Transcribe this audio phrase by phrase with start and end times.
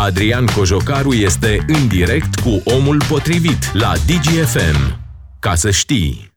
[0.00, 4.98] Adrian Cojocaru este în direct cu omul potrivit la DGFM.
[5.38, 6.32] Ca să știi!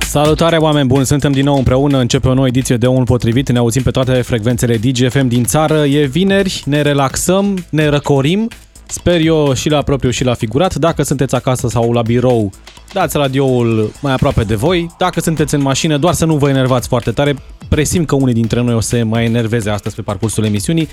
[0.00, 3.58] Salutare oameni buni, suntem din nou împreună, începe o nouă ediție de Omul Potrivit, ne
[3.58, 8.48] auzim pe toate frecvențele DGFM din țară, e vineri, ne relaxăm, ne răcorim,
[8.86, 12.52] sper eu și la propriu și la figurat, dacă sunteți acasă sau la birou,
[12.92, 16.88] dați radioul mai aproape de voi, dacă sunteți în mașină, doar să nu vă enervați
[16.88, 17.34] foarte tare,
[17.68, 20.88] presim că unii dintre noi o să mai enerveze astăzi pe parcursul emisiunii,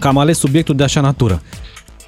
[0.00, 1.42] că am ales subiectul de așa natură.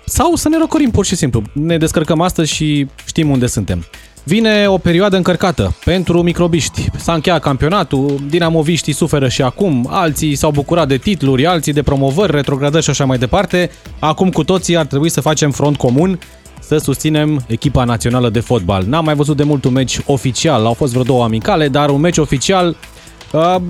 [0.04, 1.42] Sau să ne răcorim pur și simplu.
[1.52, 3.84] Ne descărcăm astăzi și știm unde suntem.
[4.24, 6.86] Vine o perioadă încărcată pentru microbiști.
[6.96, 12.32] S-a încheiat campionatul, dinamoviștii suferă și acum, alții s-au bucurat de titluri, alții de promovări,
[12.32, 13.70] retrogradări și așa mai departe.
[13.98, 16.18] Acum cu toții ar trebui să facem front comun
[16.60, 18.84] să susținem echipa națională de fotbal.
[18.84, 22.00] N-am mai văzut de mult un meci oficial, au fost vreo două amicale, dar un
[22.00, 22.76] meci oficial uh,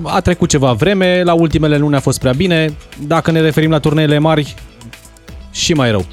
[0.03, 2.73] a trecut ceva vreme, la ultimele luni a fost prea bine,
[3.07, 4.55] dacă ne referim la turneele mari,
[5.51, 6.05] și mai rău.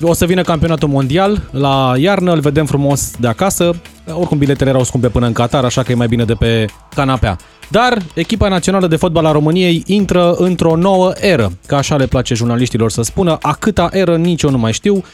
[0.00, 3.70] O să vină campionatul mondial la iarnă, îl vedem frumos de acasă.
[4.12, 7.36] Oricum biletele erau scumpe până în Qatar, așa că e mai bine de pe canapea.
[7.68, 12.34] Dar echipa națională de fotbal a României intră într-o nouă eră, ca așa le place
[12.34, 15.04] jurnaliștilor să spună, a câta eră nici eu nu mai știu.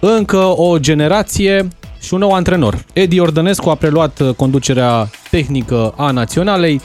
[0.00, 1.68] Încă o generație
[2.00, 2.84] și un nou antrenor.
[2.92, 6.80] Edi Ordănescu a preluat conducerea tehnică a naționalei,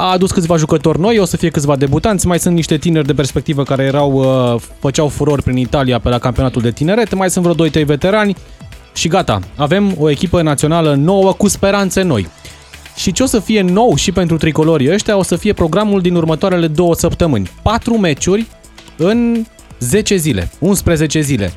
[0.00, 3.14] a adus câțiva jucători noi, o să fie câțiva debutanți, mai sunt niște tineri de
[3.14, 7.44] perspectivă care erau, uh, făceau furori prin Italia pe la campionatul de tineret, mai sunt
[7.44, 8.36] vreo 2-3 veterani
[8.94, 12.28] și gata, avem o echipă națională nouă cu speranțe noi.
[12.96, 16.14] Și ce o să fie nou și pentru tricolorii ăștia o să fie programul din
[16.14, 17.50] următoarele două săptămâni.
[17.62, 18.46] 4 meciuri
[18.96, 19.44] în
[19.78, 21.52] 10 zile, 11 zile.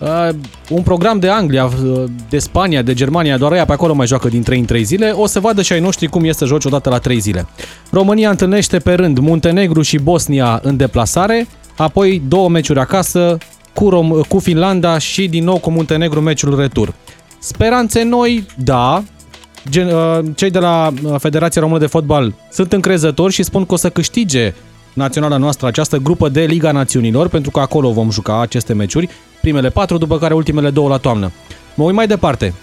[0.00, 0.28] Uh,
[0.68, 4.28] un program de Anglia, uh, de Spania, de Germania, doar aia pe acolo mai joacă
[4.28, 6.64] din 3 în 3 zile, o să vadă și ai noștri cum este să joci
[6.64, 7.46] odată la 3 zile.
[7.90, 13.38] România întâlnește pe rând Muntenegru și Bosnia în deplasare, apoi două meciuri acasă,
[13.74, 16.94] cu, Rom- cu Finlanda și din nou cu Muntenegru meciul retur.
[17.38, 19.02] Speranțe noi, da,
[19.70, 23.74] Gen, uh, cei de la uh, Federația Română de Fotbal sunt încrezători și spun că
[23.74, 24.54] o să câștige
[24.92, 29.08] naționala noastră această grupă de Liga Națiunilor, pentru că acolo vom juca aceste meciuri,
[29.48, 31.32] primele patru, după care ultimele două la toamnă.
[31.74, 32.54] Mă uit mai departe.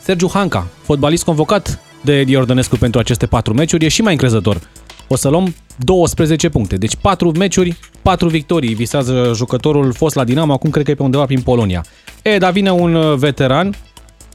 [0.00, 4.60] Sergiu Hanca, fotbalist convocat de Edi Ordănescu pentru aceste patru meciuri, e și mai încrezător.
[5.08, 10.52] O să luăm 12 puncte, deci 4 meciuri, 4 victorii, visează jucătorul fost la Dinamo,
[10.52, 11.84] acum cred că e pe undeva prin Polonia.
[12.22, 13.74] E, dar vine un uh, veteran,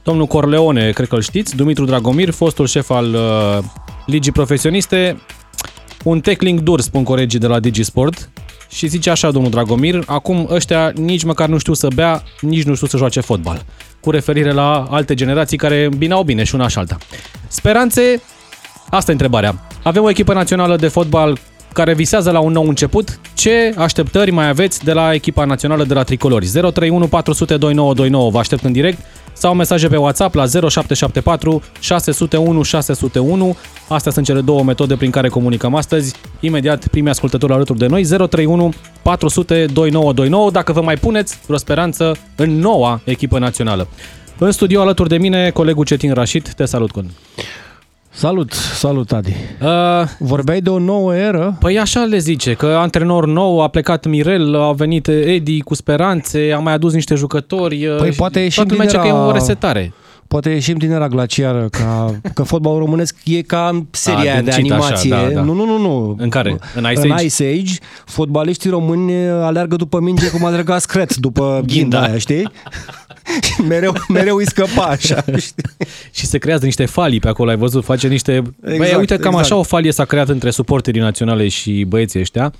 [0.02, 3.64] domnul Corleone, cred că îl știți, Dumitru Dragomir, fostul șef al uh,
[4.06, 5.20] ligii profesioniste,
[6.04, 8.30] un tackling dur, spun colegii de la Digisport,
[8.70, 12.74] și zice așa domnul Dragomir, acum ăștia nici măcar nu știu să bea, nici nu
[12.74, 13.64] știu să joace fotbal.
[14.00, 16.98] Cu referire la alte generații care bine au bine și una și alta.
[17.48, 18.22] Speranțe?
[18.90, 19.54] Asta e întrebarea.
[19.82, 21.38] Avem o echipă națională de fotbal
[21.72, 23.20] care visează la un nou început.
[23.34, 26.46] Ce așteptări mai aveți de la echipa națională de la Tricolori?
[26.46, 28.98] 031 400 2929 vă aștept în direct
[29.40, 33.56] sau mesaje pe WhatsApp la 0774 601 601.
[33.88, 36.14] Astea sunt cele două metode prin care comunicăm astăzi.
[36.40, 42.16] Imediat primii ascultători alături de noi 031 400 2929 dacă vă mai puneți vreo speranță
[42.36, 43.88] în noua echipă națională.
[44.38, 46.54] În studio alături de mine colegul Cetin Rașit.
[46.54, 47.10] Te salut, Con.
[48.12, 49.34] Salut, salut Adi.
[49.62, 49.68] Uh,
[50.18, 51.56] Vorbeai de o nouă eră?
[51.60, 56.52] Păi așa le zice, că antrenor nou, a plecat Mirel, a venit Edi cu speranțe,
[56.54, 57.88] a mai adus niște jucători.
[57.98, 59.00] Păi poate ieșim din era...
[59.00, 59.92] că e o resetare.
[60.26, 64.50] Poate ieșim din era glaciară, ca, că fotbalul românesc e ca în seria a, de
[64.50, 65.14] animație.
[65.14, 65.42] Așa, da, da.
[65.42, 66.16] Nu, nu, nu, nu.
[66.18, 66.58] În care?
[66.74, 67.12] În Ice Age?
[67.12, 72.50] În Ice Age, fotbaliștii români aleargă după minge cum alerga Scret după ghinda aia, știi?
[73.68, 75.24] mereu, mereu îi scăpa așa.
[75.36, 75.64] Știi?
[76.12, 78.32] și se creează niște falii pe acolo, ai văzut, face niște...
[78.32, 79.44] Exact, Băi, uite, cam exact.
[79.44, 82.52] așa o falie s-a creat între suporterii naționale și băieții ăștia.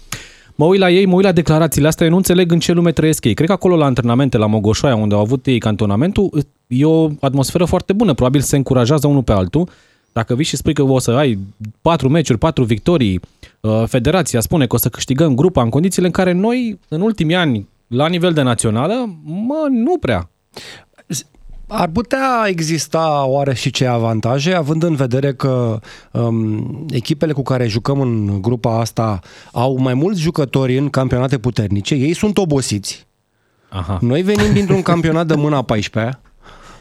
[0.54, 2.92] Mă uit la ei, mă uit la declarațiile astea, eu nu înțeleg în ce lume
[2.92, 3.34] trăiesc ei.
[3.34, 7.64] Cred că acolo la antrenamente, la Mogoșoaia, unde au avut ei cantonamentul, e o atmosferă
[7.64, 8.14] foarte bună.
[8.14, 9.68] Probabil se încurajează unul pe altul.
[10.12, 11.38] Dacă vii și spui că o să ai
[11.82, 13.20] patru meciuri, patru victorii,
[13.60, 17.34] uh, federația spune că o să câștigăm grupa în condițiile în care noi, în ultimii
[17.34, 20.29] ani, la nivel de națională, mă, nu prea.
[21.72, 25.80] Ar putea exista oare și ce avantaje, având în vedere că
[26.12, 29.20] um, echipele cu care jucăm în grupa asta
[29.52, 33.06] au mai mulți jucători în campionate puternice, ei sunt obosiți.
[33.68, 33.98] Aha.
[34.00, 36.20] Noi venim dintr-un campionat de mâna 14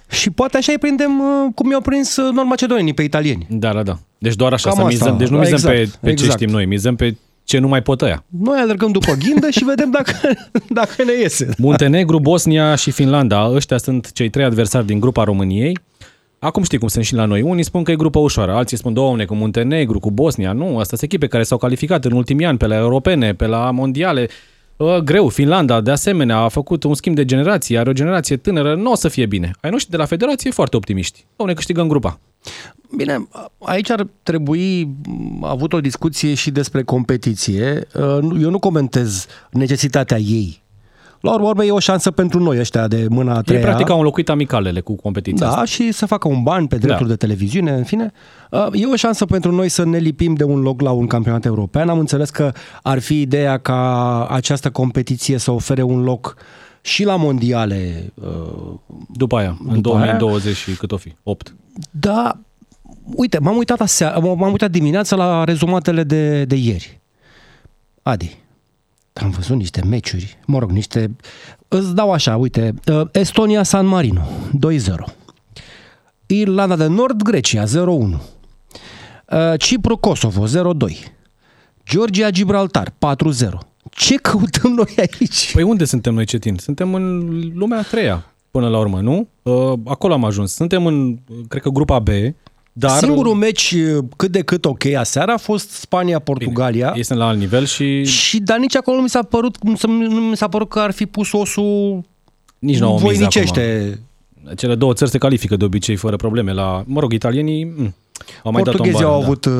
[0.10, 3.48] și poate așa îi prindem uh, cum i-au prins uh, nord macedonii pe italieni.
[3.50, 4.00] Da, da, da.
[4.18, 5.18] Deci doar așa Cam să mizăm.
[5.18, 6.31] Deci nu mizăm exact, pe, pe exact.
[6.31, 7.18] ce știm noi, mizăm pe
[7.50, 8.24] ce nu mai pot ăia.
[8.28, 10.13] Noi alergăm după ghindă și vedem dacă,
[10.80, 11.50] dacă ne iese.
[11.57, 15.78] Muntenegru, Bosnia și Finlanda, ăștia sunt cei trei adversari din grupa României.
[16.40, 17.42] Acum știi cum sunt și la noi.
[17.42, 20.51] Unii spun că e grupă ușoară, alții spun, doamne, cu Muntenegru, cu Bosnia.
[20.51, 23.72] Nu, astea sunt echipe care s-au calificat în ultimii ani pe la europene, pe la
[23.72, 24.30] mondiale.
[24.80, 28.76] Uh, greu, Finlanda, de asemenea, a făcut un schimb de generație, are o generație tânără,
[28.76, 29.52] nu o să fie bine.
[29.62, 31.26] Ai noștri de la federație foarte optimiști.
[31.36, 32.20] O ne câștigăm grupa.
[32.96, 33.28] Bine,
[33.60, 37.88] aici ar trebui m, avut o discuție și despre competiție.
[37.96, 40.62] Uh, nu- Eu nu comentez necesitatea ei.
[41.21, 43.62] La urmă, urmă, e o șansă pentru noi ăștia de mâna a Ei treia.
[43.62, 45.66] practic au înlocuit amicalele cu competiția Da, asta.
[45.66, 47.10] și să facă un ban pe drepturi Da.
[47.10, 48.12] de televiziune, în fine.
[48.51, 51.45] Uh, E o șansă pentru noi să ne lipim de un loc la un campionat
[51.45, 51.89] european.
[51.89, 52.51] Am înțeles că
[52.81, 56.36] ar fi ideea ca această competiție să ofere un loc
[56.81, 58.12] și la mondiale.
[58.13, 58.74] uh,
[59.13, 60.16] După aia, în După aia?
[60.18, 61.16] 2020 și cât o fi?
[61.24, 61.56] 8.
[61.92, 62.39] Da,
[63.16, 67.00] uite, m-am uitat, asea, m-am uitat dimineața la rezumatele de, de ieri.
[68.01, 68.38] Adi,
[69.21, 71.16] am văzut niște meciuri, mă rog, niște...
[71.68, 74.21] Îți dau așa, uite, uh, Estonia-San Marino,
[75.07, 75.13] 2-0.
[76.25, 77.68] Irlanda de Nord, Grecia, 0-1.
[77.69, 78.18] Uh,
[79.57, 80.50] Cipru-Kosovo, 0-2.
[81.89, 82.94] Georgia-Gibraltar, 4-0.
[83.92, 85.51] Ce căutăm noi aici?
[85.54, 86.56] Păi unde suntem noi, Cetin?
[86.57, 87.19] Suntem în
[87.54, 89.27] lumea a treia, până la urmă, nu?
[89.42, 90.54] Uh, Acolo am ajuns.
[90.54, 91.18] Suntem în,
[91.48, 92.07] cred că, grupa B,
[92.80, 92.98] dar...
[92.98, 96.94] Singurul meci uh, cât de cât ok aseară a fost Spania-Portugalia.
[96.96, 99.86] Este la alt nivel și Și dar nici acolo nu mi s-a părut, nu, s-
[99.86, 102.02] nu mi s-a părut că ar fi pus osul
[102.60, 103.16] nici nu au miză acum.
[103.16, 104.00] voinicește.
[104.58, 106.54] Cele două țări se califică de obicei fără probleme.
[106.54, 107.94] La, mă rog, italienii mm,
[108.44, 109.26] au mai dat Portughezii o au, da.
[109.26, 109.52] avut, uh,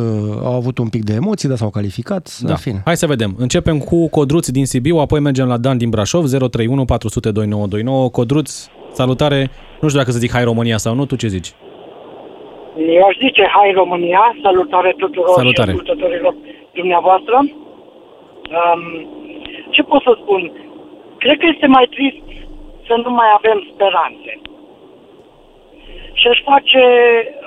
[0.44, 2.38] au avut un pic de emoții, dar s-au calificat.
[2.42, 2.50] Da.
[2.50, 2.82] În fine.
[2.86, 3.36] Hai să vedem.
[3.38, 8.10] Începem cu Codruț din Sibiu, apoi mergem la Dan din Brașov, 031 400 2929.
[8.10, 8.52] Codruț,
[8.94, 9.50] salutare.
[9.82, 11.54] Nu știu dacă să zic hai România sau nu, tu ce zici?
[12.88, 15.72] Eu aș zice, hai România, salutare tuturor Salutare.
[15.72, 16.36] și ascultătorilor
[16.74, 17.36] dumneavoastră.
[17.38, 18.84] Um,
[19.70, 20.52] ce pot să spun?
[21.18, 22.24] Cred că este mai trist
[22.88, 24.42] să nu mai avem speranțe.
[26.14, 26.84] Și aș face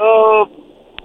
[0.08, 0.46] uh,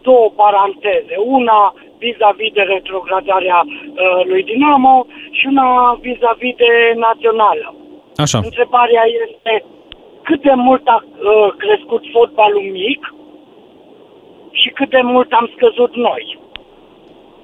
[0.02, 1.16] două paranteze.
[1.26, 7.76] Una vis-a-vis de retrogradarea uh, lui Dinamo și una vis-a-vis de națională.
[8.16, 8.38] Așa.
[8.38, 9.64] Întrebarea este
[10.22, 13.16] cât de mult a uh, crescut fotbalul mic
[14.68, 16.40] și cât de mult am scăzut noi.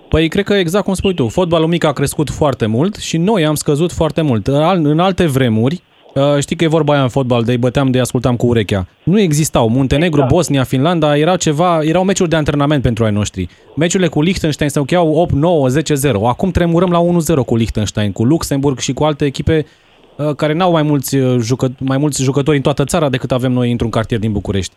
[0.10, 3.46] Păi cred că exact cum spui tu, fotbalul mic a crescut foarte mult și noi
[3.46, 4.48] am scăzut foarte mult.
[4.48, 5.82] În al- În alte vremuri,
[6.14, 8.88] uh, știi că e vorba aia în fotbal, de îi băteam, de ascultam cu urechea.
[9.04, 9.70] Nu existau.
[9.70, 10.34] Muntenegru, Exact.
[10.34, 13.48] Bosnia, Finlanda, erau ceva, erau meciuri de antrenament pentru ai noștri.
[13.76, 16.28] Meciurile cu Liechtenstein se încheiau 8, 9, 10, 0.
[16.28, 19.66] Acum tremurăm la 1-0 cu Liechtenstein, cu Luxemburg și cu alte echipe
[20.18, 23.52] uh, care n-au mai mulți, uh, jucă, mai mulți jucători în toată țara decât avem
[23.52, 24.74] noi într-un cartier din București.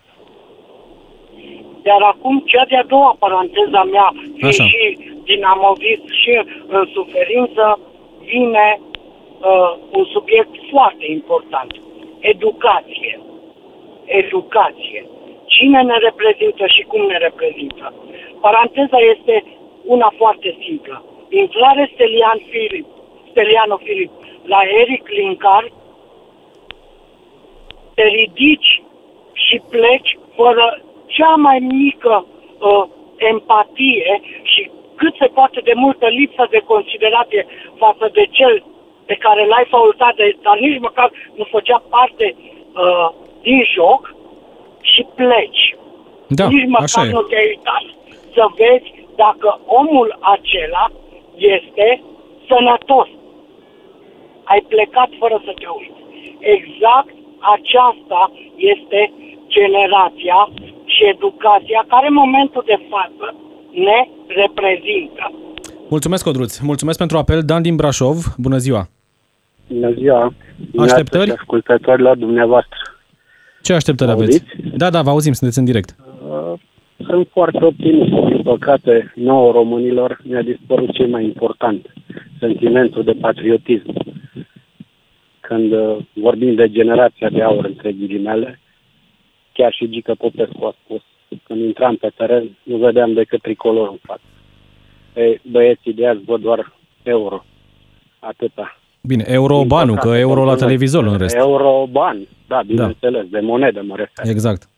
[1.89, 4.07] Iar acum, cea de-a doua paranteza mea,
[4.37, 4.63] fiind Așa.
[4.63, 4.81] și
[5.23, 6.33] dinamovist și
[6.67, 7.79] în suferință,
[8.31, 11.71] vine uh, un subiect foarte important.
[12.19, 13.19] Educație.
[14.05, 15.01] Educație.
[15.45, 17.93] Cine ne reprezintă și cum ne reprezintă.
[18.41, 19.43] Paranteza este
[19.85, 21.05] una foarte simplă.
[21.29, 22.87] Intrare Stelian Filip,
[23.29, 24.11] Steliano Filip
[24.43, 25.71] la Eric Linkar,
[27.95, 28.81] te ridici
[29.33, 30.81] și pleci fără
[31.17, 32.83] cea mai mică uh,
[33.31, 34.21] empatie
[34.51, 34.61] și
[34.95, 37.45] cât se poate de multă lipsă de considerație
[37.83, 38.63] față de cel
[39.05, 43.09] pe care l-ai faultat, de- dar nici măcar nu făcea parte uh,
[43.41, 44.15] din joc
[44.81, 45.75] și pleci.
[46.27, 47.11] Da, nici măcar așa e.
[47.11, 47.83] nu te-ai uitat
[48.33, 50.85] să vezi dacă omul acela
[51.35, 52.03] este
[52.47, 53.07] sănătos.
[54.43, 56.01] Ai plecat fără să te uiți.
[56.39, 57.13] Exact
[57.55, 59.11] aceasta este
[59.47, 60.49] generația
[60.97, 63.25] și educația care în momentul de față
[63.85, 63.99] ne
[64.41, 65.23] reprezintă.
[65.89, 66.57] Mulțumesc, Codruț.
[66.59, 67.39] Mulțumesc pentru apel.
[67.49, 68.83] Dan din Brașov, bună ziua.
[69.73, 70.33] Bună ziua!
[70.77, 71.25] Așteptări?
[71.29, 72.77] Și ascultătorilor dumneavoastră.
[73.61, 74.43] Ce așteptări Mă aveți?
[74.57, 74.77] auziți?
[74.77, 75.95] Da, da, vă auzim, sunteți în direct.
[76.29, 76.53] Uh,
[77.07, 78.09] Sunt foarte optimist.
[78.09, 81.93] Din păcate, nouă românilor mi-a dispărut cel mai important,
[82.39, 83.93] sentimentul de patriotism.
[85.39, 88.59] Când uh, vorbim de generația de aur, între ghilimele,
[89.57, 91.01] chiar și Gică Popescu a spus,
[91.43, 94.27] când intram pe teren, nu vedeam decât tricolorul în față.
[95.15, 96.73] Ei, băieții de azi văd doar
[97.03, 97.45] euro.
[98.19, 98.79] Atâta.
[99.01, 100.65] Bine, euro Din banul, păcate, că euro la mulțumesc.
[100.65, 101.35] televizor în rest.
[101.35, 104.25] Euro bani, da, bineînțeles, de monedă mă refer.
[104.29, 104.69] Exact.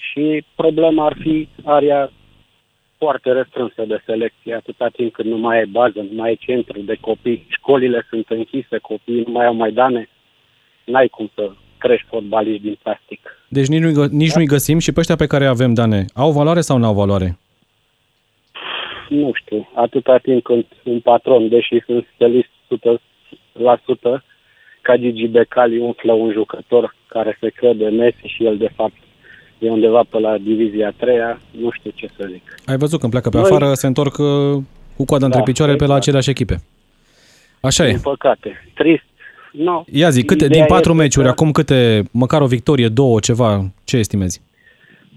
[0.00, 2.10] Și problema ar fi area
[2.98, 6.80] foarte restrânsă de selecție, atâta timp cât nu mai ai bază, nu mai ai centru
[6.80, 10.08] de copii, școlile sunt închise, copiii nu mai au maidane,
[10.84, 13.20] n-ai cum să crești fotbaliști din plastic.
[13.48, 16.30] Deci nici, nu, nici nu-i găsim și pe ăștia pe care îi avem, Dane, au
[16.32, 17.38] valoare sau nu au valoare?
[19.08, 24.22] Nu știu, atâta timp când un patron, deși sunt stelist 100%
[24.82, 28.94] ca Gigi Becali umflă un jucător care se crede Messi și el de fapt
[29.58, 32.42] e undeva pe la divizia a treia, nu știu ce să zic.
[32.66, 34.26] Ai văzut când pleacă pe Noi- afară, se întorc uh,
[34.96, 36.00] cu coada între Da, picioare pe la exact.
[36.02, 36.56] aceleași echipe.
[37.60, 37.88] Așa e.
[37.90, 38.64] Din păcate.
[38.74, 39.04] Trist.
[39.52, 42.88] No, Ia zi, câte, ideea din patru este meciuri, că acum câte, măcar o victorie,
[42.88, 44.42] două, ceva, ce estimezi?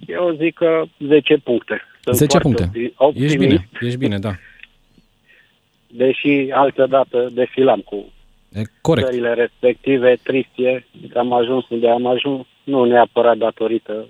[0.08, 1.82] Eu zic că 10 puncte.
[2.02, 2.80] Sunt 10 foarte puncte.
[2.80, 4.32] opti- optimist, Ești bine, ești bine, da.
[6.02, 8.06] Deși altă dată defilam cu
[8.54, 9.08] E corect.
[9.08, 14.06] țările respective, trist e că am ajuns unde am ajuns, nu neapărat datorită,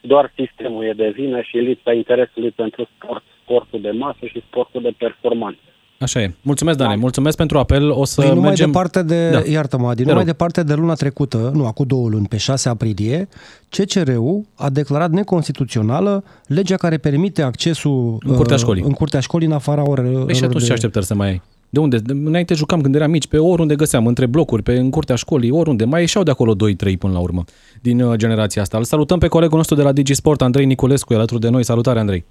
[0.00, 4.82] doar sistemul e de vină și lipsa interesului pentru sport, sportul de masă și sportul
[4.82, 5.58] de performanță.
[6.00, 6.34] Așa e.
[6.42, 7.90] Mulțumesc, Dane, mulțumesc pentru apel.
[7.90, 8.66] O să Păi nu mai mergem...
[8.66, 9.38] departe de, Da.
[9.40, 9.50] da.
[9.50, 10.26] iartă-mă, Adi, Te nu mai rog.
[10.26, 13.28] departe de luna trecută, nu, acum două luni, pe 6 aprilie,
[13.68, 18.82] CCR-ul a declarat neconstituțională legea care permite accesul În curtea uh, școlii.
[18.82, 20.66] în curtea școlii în afara orelor Păi și atunci de...
[20.66, 21.42] ce așteptări să mai ai?
[21.70, 21.98] De unde?
[21.98, 25.50] De- Înainte jucam când eram mici, pe oriunde găseam, între blocuri, pe în curtea școlii,
[25.50, 25.84] oriunde.
[25.84, 27.44] Mai ieșeau de acolo 2-3 până la urmă,
[27.82, 28.76] din uh, generația asta.
[28.78, 31.64] Îl salutăm pe colegul nostru de la Digisport, Andrei Niculescu, e alături de noi.
[31.64, 32.24] Salutare, Andrei.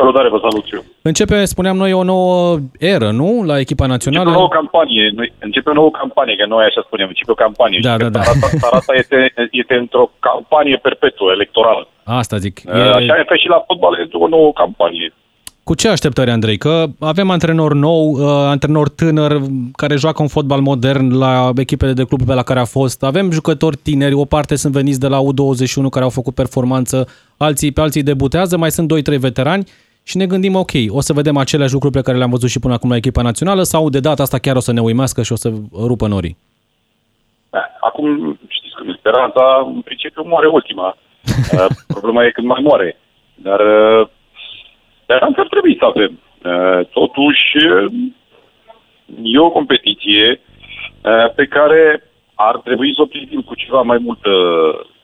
[0.00, 0.84] Salutare, vă salut și eu.
[1.02, 2.58] Începe, spuneam noi, o nouă
[2.94, 3.28] eră, nu?
[3.50, 4.30] La echipa Începe o națională.
[4.30, 7.78] nouă campanie, noi, începe o nouă campanie, că noi așa spunem, începe o campanie.
[7.82, 8.20] Da, Și da, că da.
[8.20, 9.18] Țara asta, țara asta este,
[9.62, 11.84] este într-o campanie perpetuă electorală.
[12.04, 12.54] Asta zic.
[12.66, 12.70] E...
[13.00, 15.08] Așa e și la fotbal, este o nouă campanie.
[15.64, 16.58] Cu ce așteptări, Andrei?
[16.58, 18.20] Că avem antrenor nou, uh,
[18.54, 19.40] antrenor tânăr
[19.76, 23.04] care joacă un fotbal modern la echipele de club pe la care a fost.
[23.04, 27.72] Avem jucători tineri, o parte sunt veniți de la U21 care au făcut performanță, alții
[27.72, 29.64] pe alții debutează, mai sunt 2-3 veterani
[30.10, 32.74] și ne gândim, ok, o să vedem aceleași lucruri pe care le-am văzut și până
[32.74, 35.36] acum la echipa națională sau de data asta chiar o să ne uimească și o
[35.36, 35.48] să
[35.90, 36.36] rupă norii?
[37.50, 40.88] Da, Acum, știți că speranța, în principiu, moare ultima.
[41.52, 42.98] Uh, Problema e când mai moare.
[43.34, 44.08] Dar uh,
[45.02, 46.12] speranța ar trebui să avem.
[46.44, 47.92] Uh, Totuși, uh,
[49.22, 54.30] e o competiție uh, pe care ar trebui să o privim cu ceva mai multă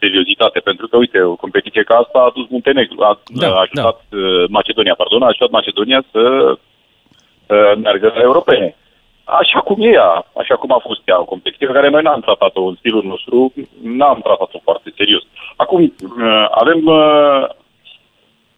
[0.07, 3.99] seriozitate, pentru că, uite, o competiție ca asta a dus Muntenegru, a, Da, a ajutat
[4.11, 8.77] uh, Macedonia, pardon, a ajutat Macedonia să uh, meargă la europene.
[9.25, 12.21] Așa cum e ea, așa cum a fost ea, o competiție pe care noi n-am
[12.21, 15.23] tratat-o în stilul nostru, n-am tratat-o foarte serios.
[15.57, 17.43] Acum, uh, avem, uh,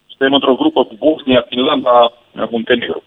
[0.06, 2.12] suntem într-o grupă cu Bosnia, Finlanda,
[2.50, 3.02] Muntenegru.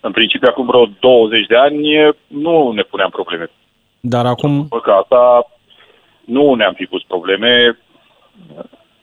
[0.00, 1.78] În principiu, acum vreo 20 de ani,
[2.26, 3.50] nu ne puneam probleme
[4.00, 5.46] Dar acum, după că asta
[6.24, 7.78] nu ne-am fi pus probleme,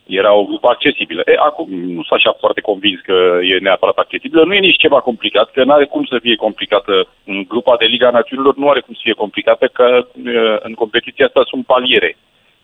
[0.06, 1.22] era o grupă accesibilă.
[1.26, 5.00] E, acum nu sunt așa foarte convins că e neapărat accesibilă, nu e nici ceva
[5.00, 8.80] complicat, că nu are cum să fie complicată în grupa de Liga Națiunilor, nu are
[8.80, 12.16] cum să fie complicată, că e, în competiția asta sunt paliere.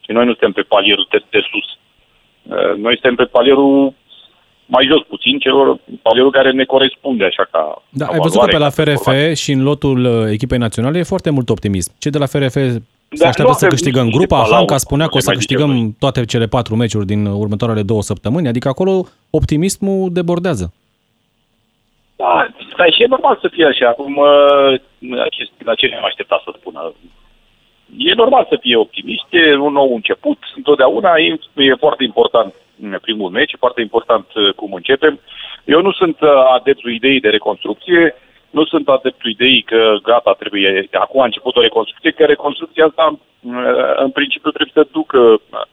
[0.04, 1.68] Și noi nu suntem pe palierul de, de sus.
[1.72, 3.92] E, Noi suntem pe palierul
[4.66, 8.46] mai jos puțin, celor, palierul care ne corespunde așa ca da, ca ai văzut că
[8.46, 9.34] valoare, pe la ca FRF performanță.
[9.34, 11.92] și în lotul uh, echipei naționale e foarte mult optimism.
[11.98, 12.56] Cei de la FRF
[13.08, 14.36] se Da, așteaptă nu să avem câștigăm nici grupa.
[14.40, 15.94] Palau, Hanca spunea că o ne să mai zicem câștigăm noi.
[15.98, 20.72] toate cele patru meciuri din următoarele două săptămâni, adică acolo optimismul debordează.
[22.16, 23.88] Da, dar și e normal să fie așa.
[23.88, 24.80] Acum, uh,
[25.20, 26.92] la ce- la ce ne-am așteptat să spună?
[27.98, 32.98] E normal să fie optimist, e un nou început, întotdeauna e, e foarte important în
[33.02, 35.20] primul meci, e foarte important uh, cum începem.
[35.64, 38.14] Eu nu sunt uh, adeptul ideii de reconstrucție,
[38.56, 43.06] nu sunt adeptul ideii că gata, trebuie, acum a început o reconstrucție, că reconstrucția asta
[43.12, 45.20] uh, în principiu trebuie să ducă,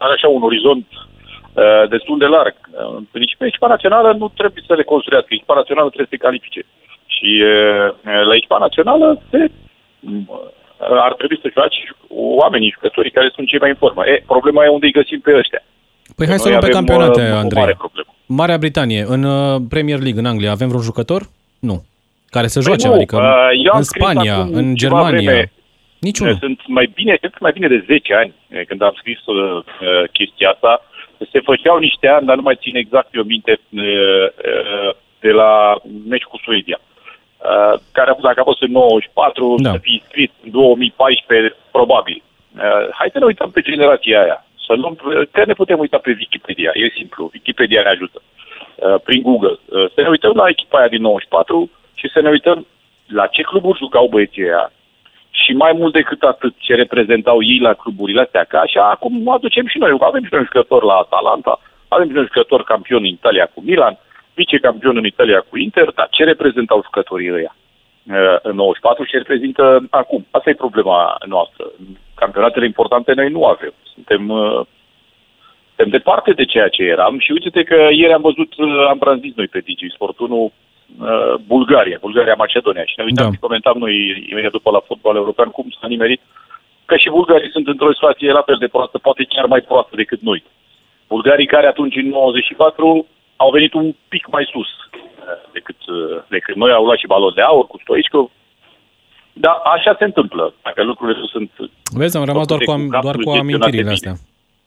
[0.06, 2.56] are așa un orizont uh, destul de larg.
[2.64, 6.62] Uh, În principiu, echipa națională nu trebuie să reconstruiască, echipa națională trebuie să se califice.
[7.16, 7.88] Și uh,
[8.30, 9.42] la echipa națională se
[11.08, 11.80] ar trebui să joace
[12.42, 14.02] oamenii, jucătorii care sunt cei mai în formă.
[14.06, 15.62] E, problema e unde îi găsim pe ăștia.
[16.18, 17.62] Păi hai să Noi luăm pe avem, campionate, uh, o Andrei.
[17.62, 18.10] mare problemă.
[18.26, 21.22] Marea Britanie, în uh, Premier League, în Anglia, avem vreun jucător?
[21.70, 21.78] Nu.
[22.36, 25.32] Care să joace, nu, adică uh, eu am în scris Spania, acum în ceva Germania.
[25.32, 25.52] vreme,
[26.08, 26.36] Niciunul.
[26.40, 29.36] Sunt mai bine, cred că mai bine de 10 ani, eh, când am scris uh,
[29.36, 30.86] uh, chestia asta,
[31.32, 35.76] se făceau niște ani, dar nu mai țin exact eu minte, uh, uh, de la
[36.08, 36.80] meci cu Suedia.
[36.82, 39.72] Uh, care a fost, dacă a fost în 94, Da.
[39.72, 42.24] să fi scris în 2014, probabil.
[42.56, 44.46] Uh, hai să ne uităm pe generația aia.
[44.66, 44.96] Să luăm,
[45.32, 48.22] că ne putem uita pe Wikipedia, e simplu, Wikipedia ne ajută.
[48.76, 49.58] Uh, prin Google.
[49.66, 51.70] Uh, să ne uităm la echipa aia din 94
[52.04, 52.68] și să ne uităm
[53.08, 54.72] la ce cluburi jucau băieții aia,
[55.30, 59.68] și mai mult decât atât ce reprezentau ei la cluburile astea, că așa acum aducem
[59.68, 59.98] și noi.
[60.00, 63.46] Avem și noi un jucător la Atalanta, avem și noi un jucător campion în Italia
[63.54, 63.98] cu Milan,
[64.34, 69.18] vicecampion în Italia cu Inter, dar ce reprezentau jucătorii ăia uh, în 94 și ce
[69.18, 70.26] reprezintă acum?
[70.32, 71.72] Asta e problema noastră.
[72.16, 73.74] Campionatele importante noi nu avem.
[73.94, 74.62] Suntem, uh,
[75.68, 79.34] suntem departe de ceea ce eram și uite că ieri am văzut, uh, am tranzis
[79.36, 80.52] noi pe Digi Sport 1 uh,
[81.54, 83.32] Bulgaria, Bulgaria-Macedonia și ne uitam Da.
[83.34, 83.94] și comentam noi
[84.30, 86.22] imediat după la fotbal european cum s-a nimerit
[86.86, 90.22] că și bulgarii sunt într-o situație la fel de proastă, poate chiar mai proastă decât
[90.22, 90.44] noi.
[91.08, 96.56] Bulgarii care atunci în 94 au venit un pic mai sus uh, decât, uh, decât
[96.56, 98.30] noi, au luat și balon de aur cu Stoichkov
[99.34, 100.54] Da, așa se întâmplă.
[100.64, 101.52] Dacă lucrurile nu sunt...
[101.94, 103.92] Vezi, am rămas doar cu, am, capul doar cu gestionate amintirile bine.
[103.92, 104.16] astea.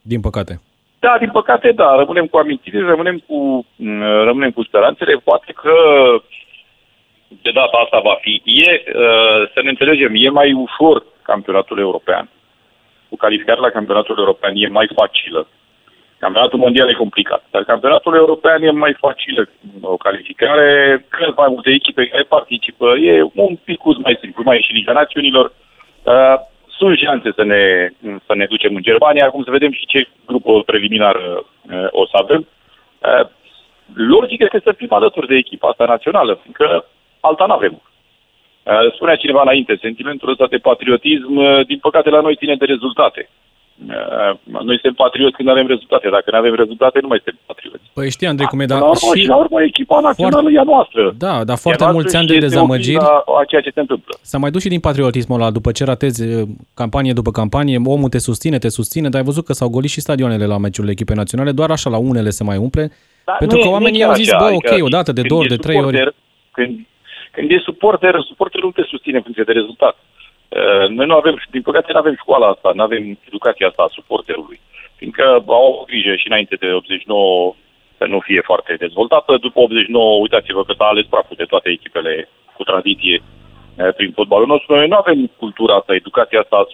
[0.01, 0.61] Din păcate.
[0.99, 5.13] Da, din păcate, da, rămânem cu amintiri, rămânem cu, m, rămânem cu speranțele.
[5.23, 5.73] Poate că
[7.41, 8.41] de data asta va fi.
[8.45, 12.29] E, uh, să ne înțelegem, e mai ușor campionatul european.
[13.09, 15.47] Cu calificarea la campionatul european e mai facilă.
[16.19, 19.49] Campionatul mondial e complicat, dar campionatul european e mai facilă
[19.81, 24.61] o calificare, cred mai multe echipe care participă, e un pic mai simplu, mai e
[24.61, 25.51] și Liga Națiunilor.
[26.79, 27.89] Uh, sunt șanse să ne,
[28.25, 32.17] să ne ducem în Germania, acum să vedem și ce grup preliminar uh, o să
[32.21, 32.47] avem.
[32.99, 33.27] Uh,
[33.93, 36.85] logic este să fim alături de echipa asta națională, fiindcă
[37.19, 37.81] alta nu avem.
[38.63, 42.65] Uh, spunea cineva înainte, sentimentul ăsta de patriotism, uh, din păcate la noi ține de
[42.65, 43.29] rezultate.
[43.85, 46.09] Uh, Noi suntem patrioți când avem rezultate.
[46.09, 47.83] Dacă nu avem rezultate, nu mai suntem patrioți.
[47.93, 49.21] Păi știi, Andrei, cum e, Până dar la urmă, și...
[49.21, 49.27] și...
[49.27, 51.13] la urmă, echipa națională Foarte- e a noastră.
[51.17, 52.97] Da, dar E foarte a mulți noastră ani și de este dezamăgiri.
[52.97, 54.13] oglinda A ceea ce se întâmplă.
[54.21, 56.41] S-a mai dus și din patriotismul ăla după ce ratezi eh,
[56.73, 59.99] campanie după campanie, omul te susține, te susține, dar ai văzut că s-au golit și
[59.99, 62.91] stadioanele la meciurile echipei naționale, doar așa la unele se mai umple,
[63.25, 64.83] Dar pentru nu că e- nu e oamenii chiar au zis, așa, bă, adică ok,
[64.83, 65.85] o dată, de când două ori, e de trei ori.
[65.85, 66.13] suporter,
[66.51, 66.71] Când,
[67.31, 69.95] când e suporter, suporterul nu te susține în funcție de rezultat.
[70.49, 73.93] Uh, Noi nu avem, din păcate, nu avem școala asta, nu avem educația asta a
[73.97, 74.59] suporterului.
[74.95, 77.55] Fiindcă au grijă și înainte de 89
[77.97, 79.37] să nu fie foarte dezvoltată.
[79.37, 83.21] După 89, uitați-vă că s-a ales praful de toate echipele cu tradiție
[83.77, 84.75] eh, prin fotbalul nostru.
[84.75, 86.67] Noi nu avem cultura asta, educația asta a-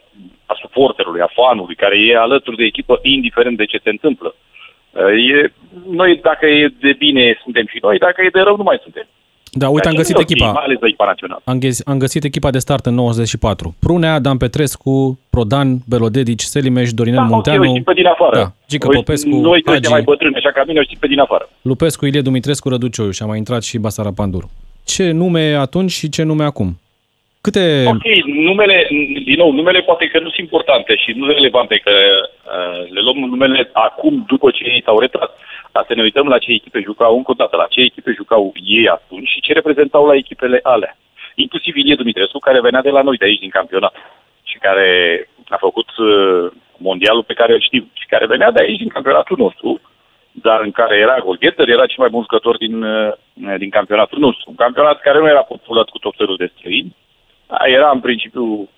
[0.45, 4.35] a suporterului, a fanului, care e alături de echipă, indiferent de ce se întâmplă.
[4.95, 5.53] Eh, E,
[5.89, 9.07] noi, dacă e de bine, suntem și noi, dacă e de rău, nu mai suntem.
[9.55, 10.51] Da, uite, am Ceea ce găsit nu e ok, echipa.
[10.51, 11.41] Mai ales de echipa națională.
[11.45, 13.75] Am, ghes, am găsit echipa de start în 94.
[13.79, 18.35] Prunea, Dan Petrescu, Prodan, Belodedici, Selimeș, Dorinel Da, ok, Munteanu, o echipă din afară.
[18.35, 19.89] Da, Gică O- Popescu, Noi trei Hagi.
[19.89, 21.49] mai bătrâni, așa ca mine, o echipă din afară.
[21.61, 24.43] Lupescu, Ilie Dumitrescu, Răducioiu și a mai intrat și Basara Pandur.
[24.85, 26.79] Ce nume atunci și ce nume acum?
[27.41, 27.83] Câte...
[27.87, 28.87] Ok, numele,
[29.25, 32.32] din nou, numele poate că nu sunt importante și nu relevante, că uh,
[32.89, 35.29] le luăm numele acum, după ce ei s-au retras.
[35.71, 38.53] Dar să ne uităm la ce echipe jucau, încă o dată, la ce echipe jucau
[38.63, 40.97] ei atunci și ce reprezentau la echipele alea.
[41.35, 43.95] Inclusiv Ilie Dumitrescu, care venea de la noi, de aici, din campionat,
[44.43, 44.89] și care
[45.49, 49.37] a făcut uh, mondialul pe care îl știm, și care venea de aici, din campionatul
[49.37, 49.81] nostru,
[50.31, 53.13] dar în care era golgheter, era cel mai bun jucător din, uh,
[53.57, 54.49] din campionatul nostru.
[54.49, 56.95] Un campionat care nu era populat cu tot felul de străini,
[57.47, 58.69] da, era în principiu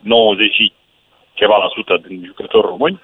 [0.00, 0.72] 90 și
[1.32, 3.00] ceva la sută din jucători români.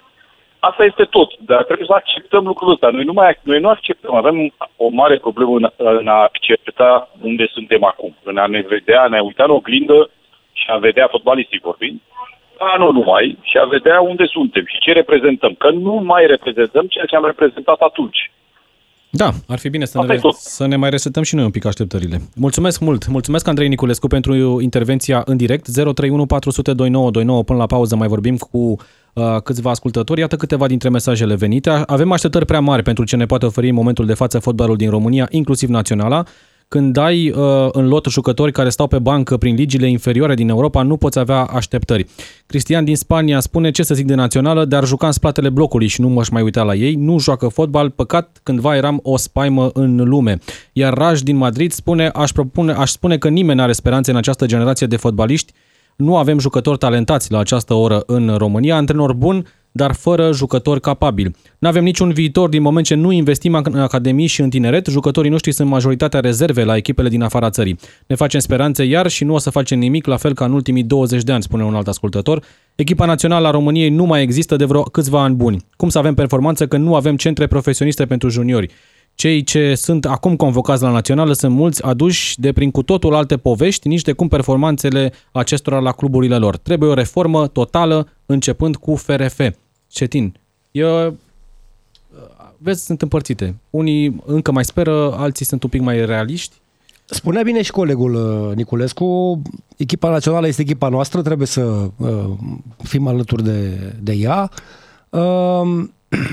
[0.59, 2.89] Asta este tot, dar trebuie să acceptăm lucrul ăsta.
[2.89, 7.47] Noi nu, mai, noi nu acceptăm, avem o mare problemă în, în a accepta unde
[7.53, 10.11] suntem acum, în a ne vedea, a ne uita în oglindă
[10.53, 12.01] și a vedea fotbalistic vorbind,
[12.59, 15.55] a, nu numai, și a vedea unde suntem și ce reprezentăm.
[15.55, 18.31] Că nu mai reprezentăm ceea ce am reprezentat atunci.
[19.16, 20.35] Da, ar fi bine să Asta ne, e tot.
[20.35, 22.20] să ne mai resetăm și noi un pic așteptările.
[22.35, 23.07] Mulțumesc mult!
[23.09, 25.64] Mulțumesc, Andrei Niculescu, pentru intervenția în direct.
[25.68, 27.42] 031 400 2929.
[27.42, 28.59] Până la pauză mai vorbim cu
[29.12, 30.20] uh, câțiva ascultători.
[30.20, 31.70] Iată câteva dintre mesajele venite.
[31.70, 34.90] Avem așteptări prea mari pentru ce ne poate oferi în momentul de față fotbalul din
[34.90, 36.24] România, inclusiv naționala.
[36.68, 40.83] Când ai uh, în lot jucători care stau pe bancă prin ligile inferioare din Europa,
[40.83, 42.07] nu poți avea așteptări.
[42.46, 46.00] Cristian din Spania spune ce să zic de națională, dar juca în spatele blocului și
[46.00, 46.94] nu m-aș mai uita la ei.
[46.94, 50.38] Nu joacă fotbal, păcat, cândva eram o spaimă în lume.
[50.72, 54.16] Iar Raj din Madrid spune, aș, propune, aș spune că nimeni nu are speranțe în
[54.16, 55.52] această generație de fotbaliști.
[55.96, 59.46] Nu avem jucători talentați la această oră în România, antrenor bun,
[59.77, 61.35] dar fără jucători capabili.
[61.59, 64.87] Nu avem niciun viitor din moment ce nu investim în academii și în tineret.
[64.87, 67.79] Jucătorii noștri sunt majoritatea rezerve la echipele din afara țării.
[68.07, 70.83] Ne facem speranțe iar și nu o să facem nimic, la fel ca în ultimii
[70.83, 72.43] 20 de ani, spune un alt ascultător.
[72.75, 75.65] Echipa națională a României nu mai există de vreo câțiva ani buni.
[75.77, 78.71] Cum să avem performanță când nu avem centre profesioniste pentru juniori?
[79.17, 83.37] Cei ce sunt acum convocați la națională sunt mulți aduși de prin cu totul alte
[83.37, 86.57] povești, nici de cum performanțele acestora la cluburile lor.
[86.57, 89.41] Trebuie o reformă totală, începând cu FRF.
[89.97, 90.35] Cetin,
[90.71, 91.17] eu,
[92.59, 93.55] vezi, sunt împărțite.
[93.71, 96.55] Unii încă mai speră, alții sunt un pic mai realiști.
[97.05, 99.43] Spunea bine și colegul uh, Niculescu,
[99.77, 102.25] echipa națională este echipa noastră, trebuie să uh,
[102.83, 104.51] fim alături de, de ea.
[105.11, 105.85] Uh,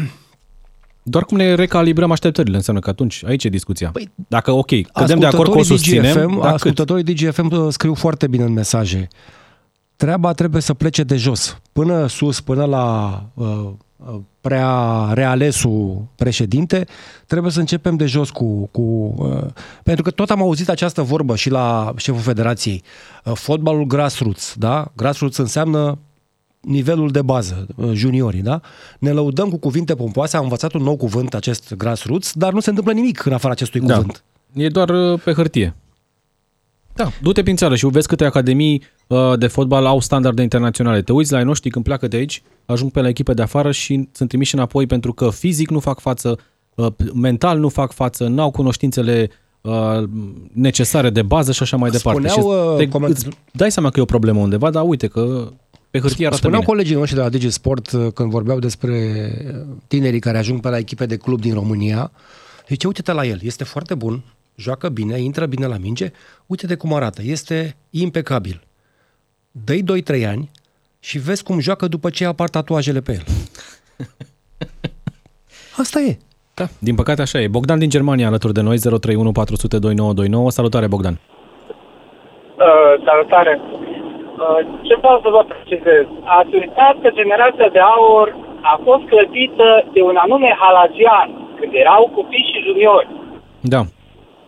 [1.04, 3.90] Doar cum ne recalibrăm așteptările, înseamnă că atunci aici e discuția.
[3.90, 6.54] Păi, Dacă, ok, cădem de acord că o susținem, DGFM, dar cât?
[6.54, 9.08] ascultătorii DGFM uh, scriu foarte bine în mesaje.
[10.04, 16.86] Treaba trebuie să plece de jos, până sus, până la uh, uh, prea realesul președinte,
[17.26, 18.70] trebuie să începem de jos cu...
[18.72, 18.82] cu
[19.18, 19.46] uh,
[19.84, 22.84] pentru că tot am auzit această vorbă și la șeful federației.
[23.24, 24.92] Uh, fotbalul grassroots, da?
[24.96, 25.98] Grassroots înseamnă
[26.60, 28.62] nivelul de bază, uh, juniorii, da?
[29.00, 32.70] Ne lăudăm cu cuvinte pompoase, am învățat un nou cuvânt, acest grassroots, dar nu se
[32.70, 33.94] întâmplă nimic în afara acestui Da.
[33.94, 34.24] cuvânt.
[34.54, 35.76] E doar uh, pe hârtie.
[36.96, 41.02] Da, du-te prin țară și vezi câte academii uh, de fotbal au standarde internaționale.
[41.02, 43.72] Te uiți la ai noștri când pleacă de aici, ajung pe la echipe de afară
[43.72, 46.40] și sunt trimiși înapoi pentru că fizic nu fac față,
[46.76, 49.30] uh, mental nu fac față, n-au cunoștințele
[49.62, 50.04] uh,
[50.54, 52.28] necesare de bază și așa mai departe.
[52.28, 55.52] Spuneau, și uh, coment- îți dai seama că e o problemă undeva, dar uite că
[55.92, 56.74] pe hârtie arată Spuneau bine.
[56.74, 58.98] colegii noștri de la Digi Sport uh, când vorbeau despre
[59.88, 62.12] tinerii care ajung pe la echipe de club din România.
[62.68, 64.24] Zice, uite-te la el, este foarte bun,
[64.56, 66.12] joacă bine, intră bine la minge,
[66.46, 68.62] uite-te cum arată, este impecabil.
[69.52, 69.84] Dă-i
[70.22, 70.52] 2-3 ani
[71.00, 73.24] și vezi cum joacă după ce apar tatuajele pe el.
[75.82, 76.18] Asta e.
[76.54, 77.48] Da, din păcate așa e.
[77.48, 80.52] Bogdan din Germania alături de noi, 031 400 2929.
[80.52, 81.16] Salutare, Bogdan.
[82.66, 83.54] Uh, salutare!
[84.44, 86.06] Uh, ce vreau să vă precizez?
[86.40, 88.28] Ați uitat că generația de aur
[88.74, 93.10] a fost clădită de un anume halazian, când erau copii și juniori.
[93.74, 93.82] Da.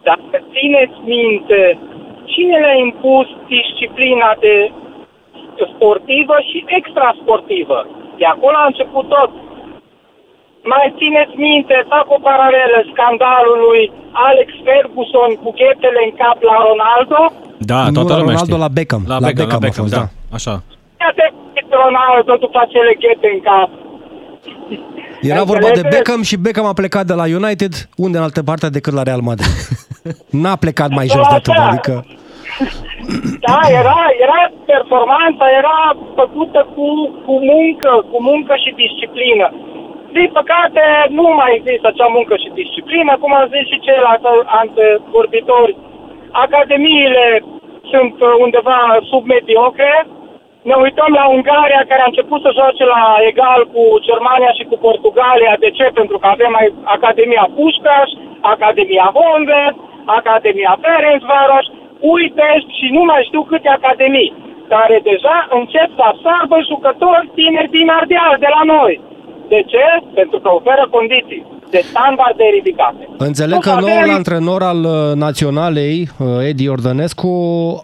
[0.10, 1.62] Dacă țineți minte,
[2.32, 4.56] cine le-a impus disciplina de
[5.72, 7.80] sportivă și extrasportivă?
[8.20, 9.32] De acolo a început tot.
[10.74, 13.84] Mai țineți minte, fac o paralelă scandalului
[14.30, 17.20] Alex Ferguson cu ghetele în cap la Ronaldo?
[17.72, 18.66] Da, Nu toată la lumea Ronaldo, știe.
[18.66, 19.04] la Beckham.
[19.12, 20.04] La, La Beckham, Beckham la a Beckham, fost, da.
[20.06, 20.36] da.
[20.38, 20.54] Așa.
[21.02, 21.26] Ia te
[21.86, 23.70] Ronaldo după acele ghete în cap.
[25.32, 25.96] Era vorba de Înțelegeți?
[25.96, 27.74] Beckham și Beckham a plecat de la United,
[28.06, 29.54] unde în altă parte decât la Real Madrid.
[30.44, 31.96] N-a plecat mai jos de atât, adică...
[33.48, 34.40] Da, era, era
[34.74, 35.78] performanța, era
[36.22, 36.88] făcută cu,
[37.26, 39.48] cu muncă, cu muncă și disciplină.
[40.18, 40.84] Din păcate,
[41.18, 44.26] nu mai există acea muncă și disciplină, cum au zis și ceilalți
[44.62, 45.74] antevorbitori.
[46.46, 47.26] Academiile
[47.92, 48.80] sunt uh, undeva
[49.12, 49.94] submediocre.
[50.70, 54.78] Ne uităm la Ungaria, care a început să joace la egal cu Germania și cu
[54.88, 55.54] Portugalia.
[55.64, 55.86] De ce?
[56.00, 58.10] Pentru că avem mai Academia Pușcaș,
[58.54, 59.76] Academia Honved,
[60.20, 61.66] Academia Ferencvaros,
[62.16, 64.32] uite și nu mai știu câte academii,
[64.74, 68.94] care deja încep să absorbă jucători tineri din Ardeal de la noi.
[69.54, 69.86] De ce?
[70.20, 73.04] Pentru că oferă condiții de standarde ridicate.
[73.18, 77.32] Înțeleg că Nu noul avem- antrenor al uh, naționalei, uh, Edi Ordănescu,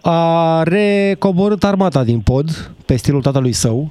[0.02, 0.22] a
[0.62, 2.46] recoborât armata din pod
[2.86, 3.88] pe stilul tatălui său.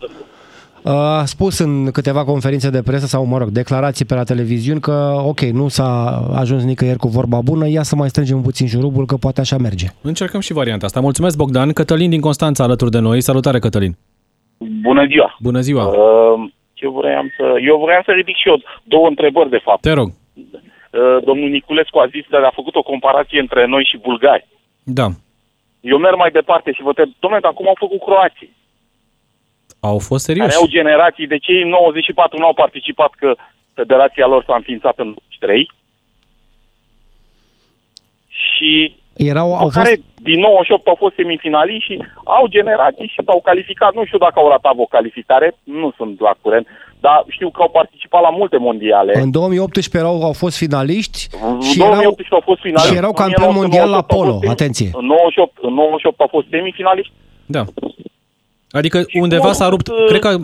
[0.84, 5.22] A spus în câteva conferințe de presă sau, mă rog, declarații pe la televiziuni că,
[5.26, 5.91] ok, nu s-a
[6.36, 9.88] ajuns nicăieri cu vorba bună, ia să mai strângem puțin șurubul, că poate așa merge.
[10.02, 11.00] Încercăm și varianta asta.
[11.00, 11.72] Mulțumesc, Bogdan.
[11.72, 13.22] Cătălin din Constanța alături de noi.
[13.22, 13.94] Salutare, Cătălin.
[14.82, 15.36] Bună ziua!
[15.39, 15.86] Bună ziua.
[15.88, 19.82] Uh, eu vreau să, eu vreau să ridic și eu două întrebări, de fapt.
[19.82, 20.10] Te rog.
[20.10, 24.48] Uh, domnul Niculescu a zis că a făcut o comparație între noi și bulgari.
[24.84, 25.08] Da.
[25.82, 28.52] Eu merg mai departe și vă întreb, domnule, dar cum au făcut croații?
[29.89, 30.58] Au fost Care serioși.
[30.62, 33.36] au generații, de ce în 94 nu au participat că
[33.74, 35.72] federația lor s-a înființat în 93?
[38.28, 43.22] Și Erau, au au fost, care din 98 au fost semifinaliști și au generații și
[43.26, 43.94] s-au calificat.
[43.94, 46.67] Nu știu dacă au ratat o calificare, nu sunt la curent,
[47.00, 49.12] dar știu că au participat la multe mondiale.
[49.20, 52.91] în 2018 erau, au fost finaliști În și 2018 erau, au fost finaliști.
[52.91, 54.89] și erau În campioni mondial la 1998 au polo, fost semi- atenție.
[54.94, 57.13] În 98, în 98 au fost semifinaliști.
[57.46, 57.63] Da.
[58.72, 60.38] Adică Și undeva cum au s-a rupt, făcut, uh, cred că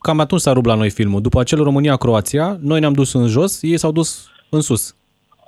[0.00, 1.20] cam atunci s-a rupt la noi filmul.
[1.20, 4.94] După acel România-Croația, noi ne-am dus în jos, ei s-au dus în sus.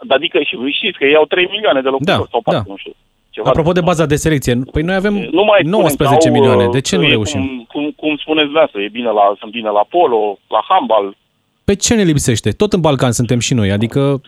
[0.09, 2.71] Adică și știți că ei au 3 milioane de locuitori Da, sau 4, da.
[2.73, 2.92] nu știu.
[3.31, 6.40] Ceva Apropo de baza de selecție, păi noi avem nu mai spunem 19 că au,
[6.40, 6.64] milioane.
[6.64, 7.40] uh, De ce că nu e reușim?
[7.40, 11.16] Cum, cum, cum spuneți dumneavoastră, e bine la, sunt bine la polo, la handbal.
[11.64, 12.51] Pe ce ne lipsește?
[12.51, 14.21] Tot în Balcan suntem și noi, adică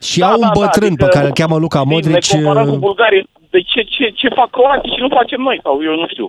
[0.00, 2.12] și au un bătrân pe care îl cheamă Luca știi, Modric.
[2.32, 3.22] Ne comparăm cu uh, Bulgaria.
[3.50, 5.58] De ce, ce, ce fac croații și nu facem noi?
[5.62, 6.26] Sau eu nu știu.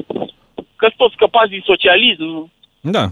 [0.83, 2.51] Că toți scăpați din socialism.
[2.81, 3.05] Da.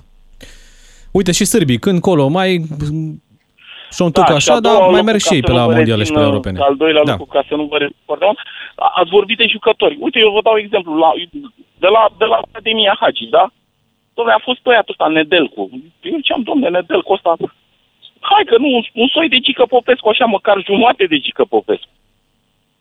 [1.12, 2.49] Uite și sârbii, când colo, mai
[3.97, 5.57] șontuc și așa, a dar doua mai lucru, merg ca și ei să pe nu
[5.60, 6.57] la vă mondiale și pe rețin, la europene.
[6.69, 7.12] Al doilea da.
[7.12, 8.39] lucru, ca să nu vă rețin foarte mult,
[8.86, 9.95] a- ați vorbit de jucători.
[10.05, 10.91] Uite, eu vă dau exemplu.
[11.03, 11.10] La,
[11.84, 13.45] de, la, de la Academia Hagi, da?
[14.17, 15.62] Dom'le, a fost băiatul ăsta, Nedelcu.
[16.01, 17.31] Eu ziceam, domne, Nedelcu ăsta,
[18.31, 21.90] hai că nu, un, un soi de Gică Popescu, așa măcar jumate de Gică Popescu.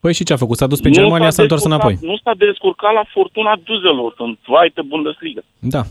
[0.01, 0.57] Păi și ce a făcut?
[0.57, 2.09] S-a dus pe Nu Germania, s-a întors descurcat- înapoi.
[2.11, 5.41] Nu s-a descurcat la Fortuna Düsseldorf, în Zweite Bundesliga.
[5.59, 5.83] Da.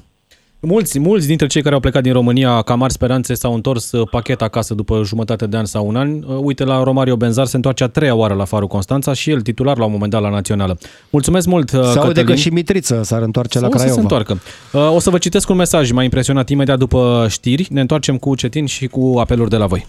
[0.61, 4.07] Mulți, mulți dintre cei care au plecat din România ca mari speranțe s-au întors uh,
[4.11, 6.09] pachet acasă după jumătate de an sau un an.
[6.11, 9.41] Uh, Uite, la Romario Benzar se întoarce a treia oară la Farul Constanța și el
[9.41, 10.77] titular la un moment dat la Națională.
[11.09, 12.25] Mulțumesc mult, uh, Se aude Cătălin.
[12.25, 14.01] că și Mitriță s-ar întoarce la o să se Craiova.
[14.01, 14.39] întoarcă.
[14.73, 17.67] Uh, O să vă citesc un mesaj, m-a impresionat imediat după știri.
[17.69, 19.85] Ne întoarcem cu Cetin și cu apeluri de la voi.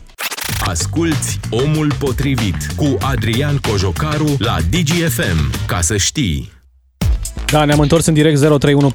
[0.59, 5.67] Asculți Omul Potrivit cu Adrian Cojocaru la DGFM.
[5.67, 6.59] Ca să știi...
[7.47, 8.89] Da, ne-am întors în direct 031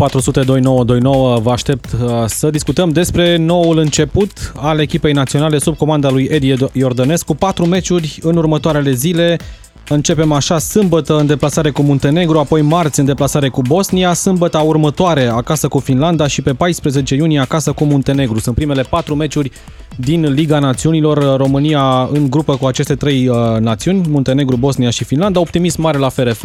[1.41, 6.53] Vă aștept uh, să discutăm despre noul început al echipei naționale sub comanda lui Edi
[6.71, 7.35] Iordănescu.
[7.35, 9.37] Patru meciuri în următoarele zile.
[9.89, 15.25] Începem așa sâmbătă în deplasare cu Muntenegru, apoi marți în deplasare cu Bosnia, sâmbătă următoare
[15.25, 18.39] acasă cu Finlanda și pe 14 iunie acasă cu Muntenegru.
[18.39, 19.51] Sunt primele patru meciuri
[19.95, 25.39] din Liga Națiunilor, România în grupă cu aceste trei uh, națiuni, Muntenegru, Bosnia și Finlanda.
[25.39, 26.43] Optimism mare la FRF,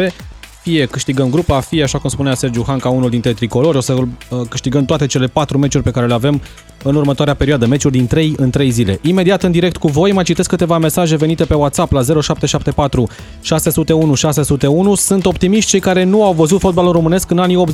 [0.63, 4.07] fie câștigăm grupa, fie, așa cum spunea Sergiu Hanca, unul dintre tricolori, o să uh,
[4.49, 6.41] câștigăm toate cele patru meciuri pe care le avem
[6.83, 8.99] în următoarea perioadă, meciuri din 3 în 3 zile.
[9.03, 13.09] Imediat în direct cu voi, mai citesc câteva mesaje venite pe WhatsApp la 0774
[13.43, 14.95] 601 601.
[14.95, 17.65] Sunt optimiști cei care nu au văzut fotbalul românesc în anii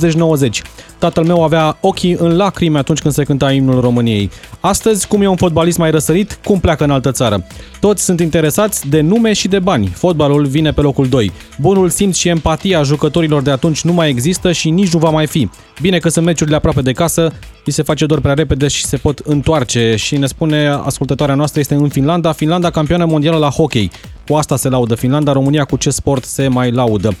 [0.47, 0.49] 80-90.
[0.97, 4.29] Tatăl meu avea ochii în lacrimi atunci când se cânta imnul României.
[4.59, 7.43] Astăzi, cum e un fotbalist mai răsărit, cum pleacă în altă țară.
[7.79, 9.87] Toți sunt interesați de nume și de bani.
[9.87, 11.31] Fotbalul vine pe locul 2.
[11.59, 15.27] Bunul simț și empatia jucătorilor de atunci nu mai există și nici nu va mai
[15.27, 15.49] fi.
[15.81, 17.33] Bine că sunt meciurile aproape de casă,
[17.65, 19.95] îi se face doar prea repede și se pot întoarce.
[19.95, 22.31] Și ne spune ascultătoarea noastră este în Finlanda.
[22.31, 23.91] Finlanda campioană mondială la hockey.
[24.27, 27.15] Cu asta se laudă Finlanda, România cu ce sport se mai laudă.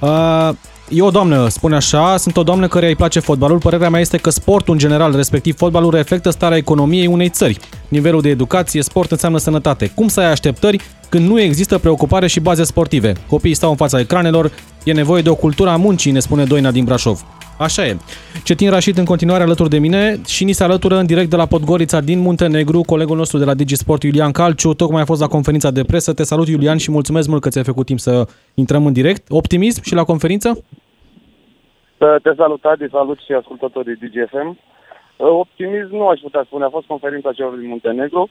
[0.00, 0.50] Uh,
[0.94, 3.58] E o doamnă, spune așa, sunt o doamnă care îi place fotbalul.
[3.58, 7.58] Părerea mea este că sportul în general, respectiv fotbalul, reflectă starea economiei unei țări.
[7.88, 9.92] Nivelul de educație, sport înseamnă sănătate.
[9.94, 13.12] Cum să ai așteptări când nu există preocupare și baze sportive?
[13.28, 14.52] Copiii stau în fața ecranelor,
[14.84, 17.24] e nevoie de o cultură a muncii, ne spune Doina din Brașov.
[17.58, 17.96] Așa e.
[18.42, 21.46] Cetin Rașit în continuare alături de mine și ni se alătură în direct de la
[21.46, 24.74] Podgorița din Muntenegru, colegul nostru de la Digisport, Iulian Calciu.
[24.74, 26.12] Tocmai a fost la conferința de presă.
[26.12, 29.26] Te salut, Iulian, și mulțumesc mult că ți-ai făcut timp să intrăm în direct.
[29.28, 30.58] Optimism și la conferință?
[32.22, 34.58] Te salut, Adi, salut și ascultătorii DGFM.
[35.16, 38.28] Optimism nu aș putea spune, a fost conferința celor din Muntenegru.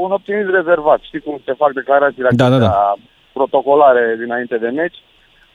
[0.00, 1.00] Un optimism rezervat.
[1.00, 2.94] Știi cum se fac declarațiile da, da, da.
[3.32, 4.96] protocolare dinainte de meci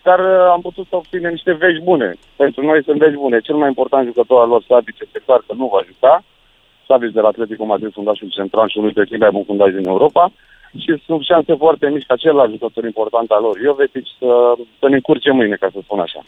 [0.08, 2.10] dar uh, am putut să obținem niște vești bune.
[2.36, 3.40] Pentru noi sunt vești bune.
[3.40, 6.24] Cel mai important jucător al lor, Savic, este clar că nu va juca.
[6.88, 9.88] Savic de la Atletico Madrid, fundașul central și unul dintre cei mai buni fundași din
[9.94, 10.24] Europa.
[10.82, 14.30] Și sunt șanse foarte mici ca celălalt jucător important al lor, Jovetic, să,
[14.80, 16.22] să ne încurce mâine, ca să spun așa.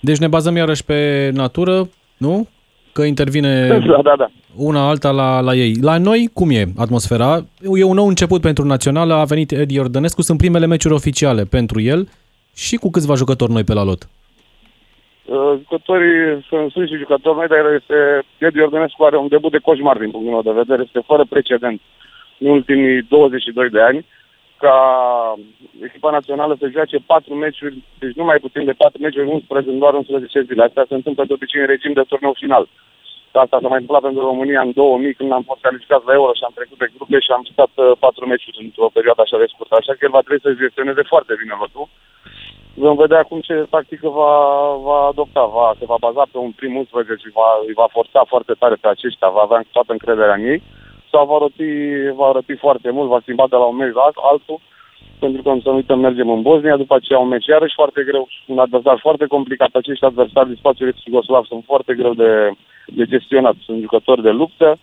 [0.00, 2.48] Deci ne bazăm iarăși pe natură, nu?
[2.92, 4.30] Că intervine da, da, da.
[4.56, 5.74] una alta la, la ei.
[5.82, 7.44] La noi, cum e atmosfera?
[7.76, 11.80] E un nou început pentru Națională, a venit Edi Iordănescu, sunt primele meciuri oficiale pentru
[11.80, 12.08] el
[12.54, 14.08] și cu câțiva jucători noi pe la lot?
[15.24, 17.96] Uh, jucătorii sunt, sunt și jucători noi, dar este,
[18.38, 20.82] Edi Ordănescu are un debut de coșmar din punctul meu de vedere.
[20.82, 21.80] Este fără precedent
[22.38, 24.06] în ultimii 22 de ani
[24.58, 24.76] ca
[25.86, 29.78] echipa națională să joace 4 meciuri, deci nu mai puțin de 4 meciuri, 11 în
[29.78, 30.62] doar 11 zile.
[30.62, 32.64] Asta se întâmplă de obicei în regim de turneu final.
[33.44, 36.44] Asta s-a mai întâmplat pentru România în 2000, când am fost calificat la Euro și
[36.46, 39.74] am trecut de grupe și am stat 4 uh, meciuri într-o perioadă așa de scurtă.
[39.76, 41.88] Așa că el va trebui să gestioneze foarte bine lotul
[42.84, 44.32] Vom vedea cum ce tactică va,
[44.88, 45.44] va adopta.
[45.56, 48.76] Va, se va baza pe un prim 11 și va, îi va forța foarte tare
[48.82, 50.60] pe aceștia, va avea toată încrederea în ei
[51.10, 51.70] sau va răpi,
[52.14, 54.58] va răpi foarte mult, va schimba de la un meci la altul,
[55.18, 58.28] pentru că, să nu uităm, mergem în Bosnia, după aceea un meci iarăși foarte greu,
[58.46, 59.74] un adversar foarte complicat.
[59.74, 62.50] Acești adversari din spațiul Iugoslav sunt foarte greu de,
[62.86, 63.54] de gestionat.
[63.64, 64.78] Sunt jucători de luptă,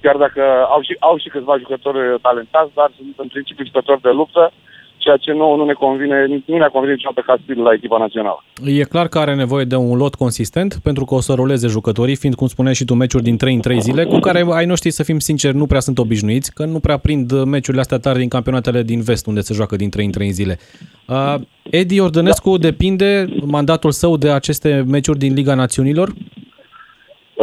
[0.00, 4.10] chiar dacă au și, au și câțiva jucători talentați, dar sunt în principiu jucători de
[4.10, 4.52] luptă
[5.06, 6.16] ceea ce nouă nu ne convine,
[6.46, 8.40] nu ne-a convine niciodată ca stil la echipa națională.
[8.64, 12.16] E clar că are nevoie de un lot consistent, pentru că o să roleze jucătorii,
[12.16, 14.90] fiind, cum spuneai și tu, meciuri din 3 în 3 zile, cu care ai noștri,
[14.90, 18.28] să fim sinceri, nu prea sunt obișnuiți, că nu prea prind meciurile astea tare din
[18.28, 20.58] campionatele din vest, unde se joacă din 3 în 3 zile.
[21.08, 21.34] Uh,
[21.70, 22.68] Edi Ordănescu da.
[22.68, 26.08] depinde mandatul său de aceste meciuri din Liga Națiunilor?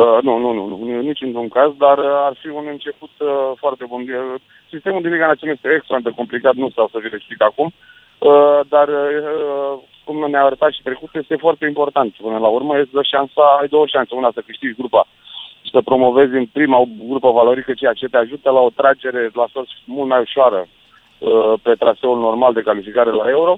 [0.01, 3.51] Uh, nu, nu, nu, nu, nici într-un caz, dar uh, ar fi un început uh,
[3.55, 4.01] foarte bun.
[4.73, 8.59] Sistemul de Liga Națiunilor este extrem de complicat, nu stau să vi explic acum, uh,
[8.73, 9.73] dar uh,
[10.05, 12.13] cum ne-a arătat și trecut, este foarte important.
[12.25, 14.15] Până la urmă, este dă șansa, ai două șanse.
[14.15, 15.07] Una să câștigi grupa
[15.61, 19.45] și să promovezi în prima grupă valorică, ceea ce te ajută la o tragere la
[19.53, 23.53] sorți mult mai ușoară uh, pe traseul normal de calificare la Euro.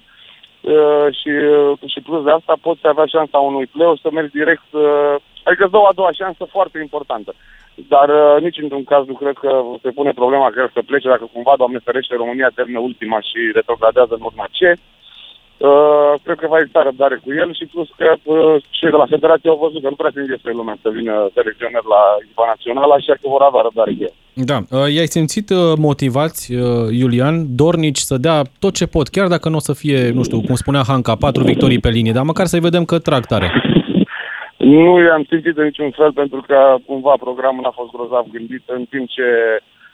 [0.62, 4.69] Uh, și, uh, și plus de asta poți avea șansa unui play să mergi direct,
[4.71, 7.34] uh, adică îți dă o a doua șansă foarte importantă.
[7.94, 9.52] Dar uh, nici într-un caz nu cred că
[9.84, 13.40] se pune problema că el să plece dacă cumva, Doamne ferește, România termină ultima și
[13.54, 14.70] retrogradează în urma ce.
[15.58, 19.12] Uh, cred că va exista răbdare cu el și plus că uh, cei de la
[19.14, 22.94] Federație au văzut că nu prea se despre lumea să vină selecționer la echipa națională,
[22.94, 24.14] așa că vor avea răbdare cu el.
[24.34, 24.58] Da.
[24.70, 26.62] Uh, i-ai simțit uh, motivați, uh,
[26.92, 30.42] Iulian, dornici să dea tot ce pot, chiar dacă nu o să fie, nu știu,
[30.42, 33.52] cum spunea Hanca, patru victorii pe linie, dar măcar să-i vedem că trag tare.
[34.73, 38.86] Nu i-am simțit de niciun fel pentru că cumva programul a fost grozav gândit în
[38.86, 39.28] timp ce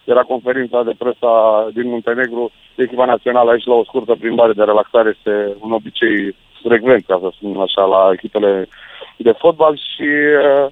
[0.04, 1.34] era conferința de presa
[1.74, 7.06] din Muntenegru, echipa națională aici la o scurtă plimbare de relaxare este un obicei frecvent,
[7.06, 8.68] ca să spun așa, la echipele
[9.18, 10.10] de fotbal și
[10.46, 10.72] uh,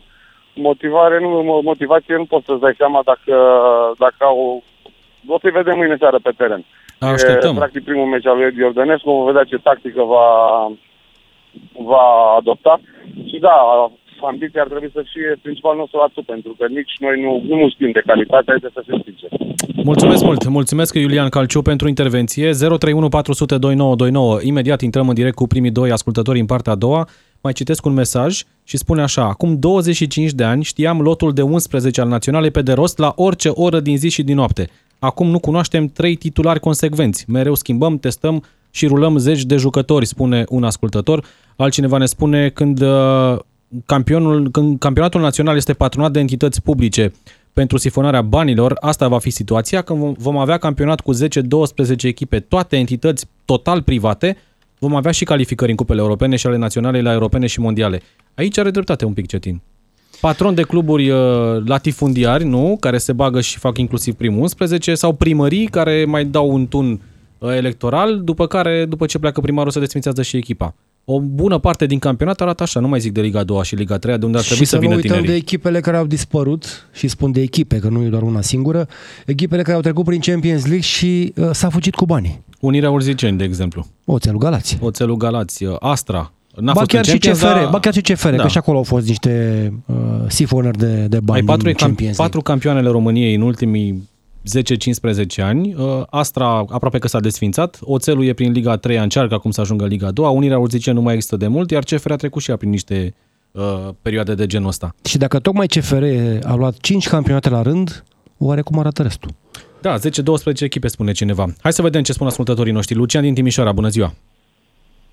[0.54, 3.36] motivare, nu, motivație nu poți să-ți dai seama dacă,
[3.98, 4.64] dacă au...
[5.28, 6.66] O să vedem mâine seară pe teren.
[7.00, 7.56] Așteptăm.
[7.56, 10.28] E, practic primul meci al lui Edi Iordănescu, vom vedea ce tactică va,
[11.92, 12.06] va
[12.40, 12.82] adopta.
[13.30, 13.58] Și da,
[14.22, 17.92] ambiția ar trebui să fie principal nostru atu, pentru că nici noi nu, nu știm
[17.92, 19.34] de calitate, haideți să fim sinceri.
[19.84, 20.48] Mulțumesc mult!
[20.48, 22.50] Mulțumesc Iulian Calciu pentru intervenție.
[22.52, 24.40] 031 400 2929.
[24.42, 27.08] Imediat intrăm în direct cu primii doi ascultători în partea a doua.
[27.42, 29.24] Mai citesc un mesaj și spune așa.
[29.24, 33.50] Acum 25 de ani știam lotul de 11 al naționalei pe de rost la orice
[33.50, 34.70] oră din zi și din noapte.
[35.00, 37.26] Acum nu cunoaștem trei titulari consecvenți.
[37.28, 41.26] Mereu schimbăm, testăm și rulăm zeci de jucători, spune un ascultător.
[41.56, 43.38] Altcineva ne spune când uh,
[43.86, 47.12] campionul, când campionatul național este patronat de entități publice
[47.54, 51.18] pentru sifonarea banilor, asta va fi situația când vom- vom avea campionat cu 10-12
[52.02, 54.38] echipe, toate entități total private,
[54.80, 58.02] vom avea și calificări în cupele europene și ale naționale la europene și mondiale.
[58.36, 59.62] Aici are dreptate un pic Cetin.
[60.22, 61.18] Patron de cluburi uh,
[61.66, 66.54] latifundiari, nu, care se bagă și fac inclusiv primul 11, sau primării care mai dau
[66.54, 67.00] un tun uh,
[67.42, 70.76] electoral, după care, după ce pleacă primarul, se desfințează și echipa.
[71.06, 73.98] O bună parte din campionat arată așa, nu mai zic de Liga 2 și Liga
[73.98, 75.32] 3, de unde ar trebui și să, să vină nu uităm tinerii.
[75.36, 78.88] de echipele care au dispărut, și spun de echipe, că nu e doar una singură,
[79.26, 82.42] echipele care au trecut prin Champions League și uh, s-a fugit cu banii.
[82.60, 83.86] Unirea Urziceni, de exemplu.
[84.06, 84.78] Oțelul Galați.
[84.82, 86.32] Oțelul Galați, uh, Astra.
[86.56, 88.42] N-a Ba fost chiar, în și Champions, CFR, dar- ba chiar și CFR, Da.
[88.42, 89.96] că și acolo au fost niște uh,
[90.28, 92.26] sifonări de, de bani Ai patru, din cam, Champions League.
[92.26, 94.10] patru campioanele României în ultimii
[95.42, 95.74] 10-15 ani.
[95.74, 97.80] Uh, Astra aproape că s-a desfințat.
[97.82, 100.26] Oțelul e prin Liga 3, încearcă acum să ajungă în Liga 2.
[100.34, 103.14] Unirea Urziceni nu mai există de mult, iar CFR a trecut și ea prin niște
[103.52, 103.62] uh,
[104.02, 104.96] perioade de genul ăsta.
[105.06, 106.04] Și dacă tocmai CFR
[106.44, 108.04] a luat 5 campionate la rând,
[108.38, 109.30] oare cum arată restul?
[109.82, 110.00] Da, 10-12
[110.60, 111.46] echipe, spune cineva.
[111.62, 112.96] Hai să vedem ce spun ascultătorii noștri.
[112.96, 114.14] Lucian din Timișoara, bună ziua!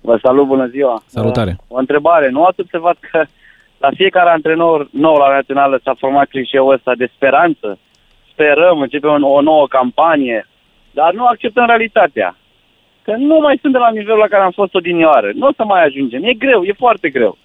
[0.01, 1.03] Vă salut, bună ziua.
[1.05, 1.55] Salutare.
[1.59, 2.29] Uh, O întrebare.
[2.29, 3.25] Nu ați observat că
[3.77, 7.79] la fiecare antrenor nou la Națională s-a format clișeul ăsta de speranță?
[8.41, 10.47] Sperăm, începem o, o nouă campanie,
[10.91, 12.37] dar nu acceptăm realitatea.
[13.01, 15.29] Că nu mai suntem la nivelul la care am fost odinioară.
[15.33, 16.23] Nu o să mai ajungem.
[16.23, 17.37] E greu, e foarte greu.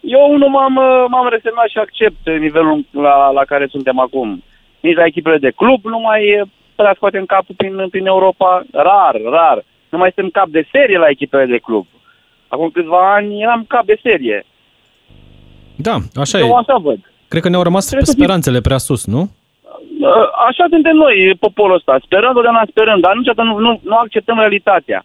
[0.00, 4.42] Eu unul m-am, uh, m-am resemnat și accept nivelul la, la care suntem acum.
[4.80, 8.62] Nici la echipele de club nu mai uh, prea scoatem capul prin, prin Europa.
[8.72, 9.64] Rar, rar.
[9.88, 11.86] Nu mai suntem cap de serie la echipele de club.
[12.48, 14.44] Acum câțiva ani eram cap de serie.
[15.76, 16.52] Da, așa Eu e.
[16.56, 16.98] așa văd.
[17.28, 19.30] Cred că ne-au rămas Cred că- speranțele prea sus, nu?
[20.00, 21.98] Uh, Așa suntem noi, poporul ăsta.
[22.04, 25.04] Sperăm, totdeauna sperăm, dar niciodată nu, nu, nu acceptăm realitatea.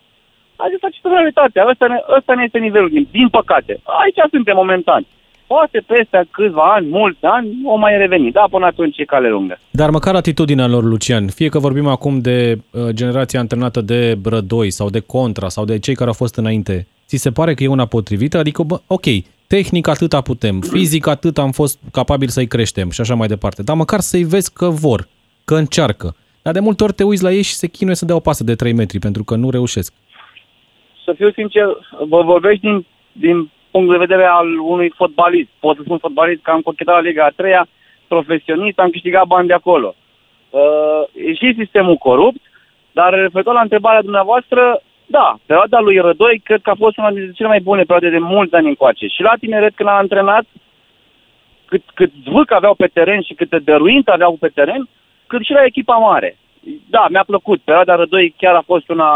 [0.55, 1.67] Haideți să acceptăm realitatea.
[1.71, 3.73] Ăsta ne, ăsta ne este nivelul, din, din păcate.
[4.01, 5.05] Aici suntem momentan.
[5.47, 8.31] Poate peste câțiva ani, mulți ani, o mai reveni.
[8.31, 9.59] Da, până atunci e cale lungă.
[9.71, 14.71] Dar măcar atitudinea lor, Lucian, fie că vorbim acum de uh, generația antrenată de Brădoi
[14.71, 17.67] sau de Contra sau de cei care au fost înainte, ți se pare că e
[17.67, 18.37] una potrivită?
[18.37, 19.05] Adică, bă, ok,
[19.47, 23.75] tehnic atâta putem, fizic atât am fost capabili să-i creștem și așa mai departe, dar
[23.75, 25.07] măcar să-i vezi că vor,
[25.45, 26.15] că încearcă.
[26.41, 28.43] Dar de multe ori te uiți la ei și se chinuie să dea o pasă
[28.43, 29.93] de 3 metri pentru că nu reușesc.
[31.05, 31.67] Să fiu sincer,
[32.07, 35.49] vă vorbești din, din punct de vedere al unui fotbalist.
[35.59, 37.67] Pot să spun fotbalist că am conchetat la Liga a treia,
[38.07, 39.95] profesionist, am câștigat bani de acolo.
[40.49, 42.41] Uh, e și sistemul corupt,
[42.91, 44.81] dar referitor la întrebarea dumneavoastră,
[45.17, 48.25] da, perioada lui Rădoi cred că a fost una dintre cele mai bune perioade de
[48.33, 49.05] mulți ani încoace.
[49.07, 50.45] Și la tineret când a antrenat,
[51.65, 54.89] cât, cât zvâc aveau pe teren și câte dăruință aveau pe teren,
[55.27, 56.37] cât și la echipa mare.
[56.89, 57.59] Da, mi-a plăcut.
[57.61, 59.09] Perioada Rădoi chiar a fost una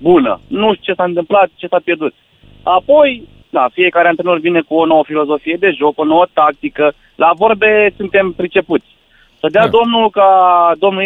[0.00, 0.40] bună.
[0.48, 2.14] Nu știu ce s-a întâmplat, ce s-a pierdut.
[2.62, 6.92] Apoi, da, fiecare antrenor vine cu o nouă filozofie de joc, o nouă tactică.
[7.14, 8.96] La vorbe suntem pricepuți.
[9.40, 9.68] Să dea Da.
[9.68, 9.76] da.
[9.78, 10.30] domnul ca
[10.78, 11.02] domnul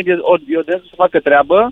[0.46, 1.70] Iodescu să facă treabă,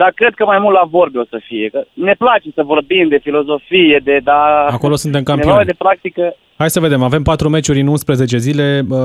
[0.00, 1.68] dar cred că mai mult la vorbe o să fie.
[1.72, 4.20] Că ne place să vorbim de filozofie, de...
[4.24, 4.40] Da,
[4.76, 5.66] Acolo suntem nevoie campioni.
[5.70, 6.24] de practică.
[6.56, 8.66] Hai să vedem, avem 4 meciuri în 11 zile.
[8.90, 8.98] Uh,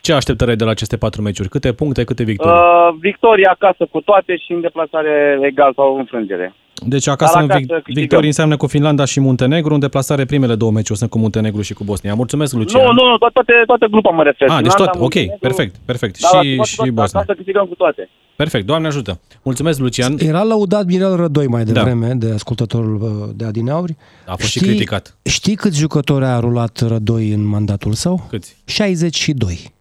[0.00, 1.48] Ce așteptări ai de la aceste 4 meciuri?
[1.48, 2.52] Câte puncte, câte victorii?
[2.58, 6.54] Uh, victoria acasă cu toate și în deplasare egal sau înfrângere.
[6.86, 8.00] Deci acasă, Dar în acasă vic- câștigăm.
[8.02, 11.74] victorii înseamnă cu Finlanda și Muntenegru, în deplasare primele două meciuri sunt cu Muntenegru și
[11.74, 12.14] cu Bosnia.
[12.14, 12.84] Mulțumesc, Lucian.
[12.84, 14.48] Nu, nu, nu, toate, toate, toată grupa mă refer.
[14.48, 16.14] Ah, deci Finlanda, tot, ok, Muntenegru, perfect, perfect.
[16.20, 17.20] Da, și toate, și toate, Bosnia.
[17.20, 18.08] Acasă câștigăm cu toate.
[18.36, 19.20] Perfect, Doamne ajută.
[19.42, 20.16] Mulțumesc, Lucian.
[20.18, 21.72] Era laudat Mirel Rădoi mai Da.
[21.72, 23.96] devreme de ascultătorul uh, de Adinauri.
[24.26, 25.16] A fost și criticat.
[25.22, 28.26] Știi câți jucători a rulat Rădoi în mandatul său?
[28.28, 28.56] Câți?
[28.64, 29.72] 62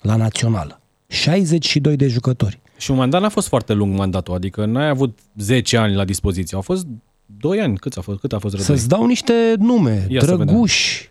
[0.00, 0.80] la națională.
[1.06, 2.60] 62 de jucători.
[2.76, 6.56] Și un mandat n-a fost foarte lung mandatul, adică n-ai avut 10 ani la dispoziție,
[6.56, 6.86] au fost
[7.26, 7.76] 2 ani.
[7.76, 8.18] Cât a fost?
[8.20, 8.76] Cât a fost rădoi?
[8.76, 10.06] Să-ți dau niște nume.
[10.08, 11.08] Ia să Drăguș,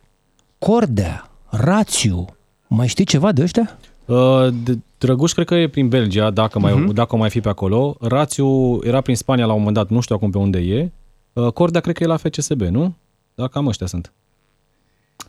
[0.58, 2.26] Cordea, Rațiu.
[2.68, 3.80] Mai știi ceva de ăștia?
[4.10, 6.94] Uh, de- Drăguș cred că e prin Belgia, dacă, mai, Mhm.
[6.94, 7.96] dacă o mai fi pe acolo.
[8.02, 10.92] Rațiu era prin Spania la un moment dat, nu știu acum pe unde e.
[11.34, 12.96] Uh, Cordea cred că e la FCSB, nu?
[13.36, 14.14] Da, cam ăștia sunt.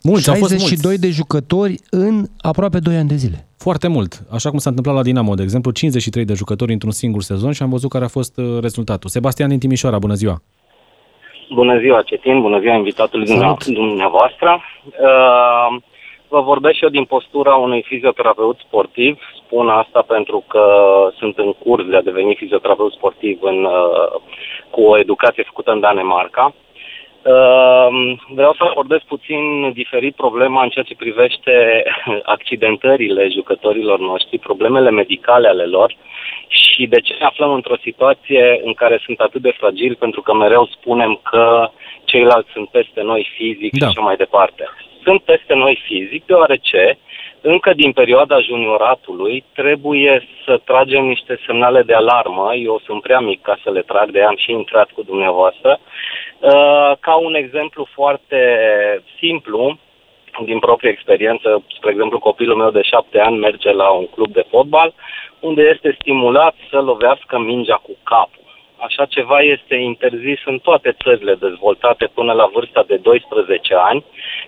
[0.03, 1.01] Mulți, au fost 62 mulți.
[1.07, 3.47] de jucători în aproape 2 ani de zile.
[3.57, 4.23] Foarte mult.
[4.31, 7.63] Așa cum s-a întâmplat la Dinamo, de exemplu, 53 de jucători într-un singur sezon și
[7.63, 9.11] am văzut care a fost uh, rezultatul.
[9.11, 10.43] Sebastian din Timișoara, bună ziua!
[11.55, 13.65] Bună ziua, Cetin, bună ziua invitatului Salut.
[13.67, 14.61] dumneavoastră.
[14.87, 15.83] Uh,
[16.31, 19.19] Vă vorbesc și eu din postura unui fizioterapeut sportiv.
[19.45, 20.65] Spun asta pentru că
[21.19, 24.21] sunt în curs de a deveni fizioterapeut sportiv în, uh,
[24.71, 26.55] cu o educație făcută în Danemarca.
[27.23, 27.89] Uh,
[28.35, 31.83] Vreau să abordez puțin diferit problema în ceea ce privește
[32.35, 35.97] accidentările jucătorilor noștri, problemele medicale ale lor
[36.49, 40.35] și de ce ne aflăm într-o situație în care sunt atât de fragili, pentru că
[40.35, 41.71] mereu spunem că
[42.05, 43.79] ceilalți sunt peste noi fizic Da.
[43.79, 44.69] și așa mai departe.
[45.03, 46.99] Sunt peste noi fizic deoarece
[47.41, 52.55] încă din perioada junioratului trebuie să tragem niște semnale de alarmă.
[52.55, 55.79] Eu sunt prea mic ca să le trag, de aia am și intrat cu dumneavoastră.
[56.39, 58.41] Uh, Ca un exemplu foarte
[59.19, 59.79] simplu,
[60.45, 64.45] din proprie experiență, spre exemplu, copilul meu de șapte ani merge la un club de
[64.51, 64.95] fotbal
[65.41, 68.40] unde este stimulat să lovească mingea cu capul.
[68.87, 74.05] Așa ceva este interzis în toate țările dezvoltate până la vârsta de 12 ani,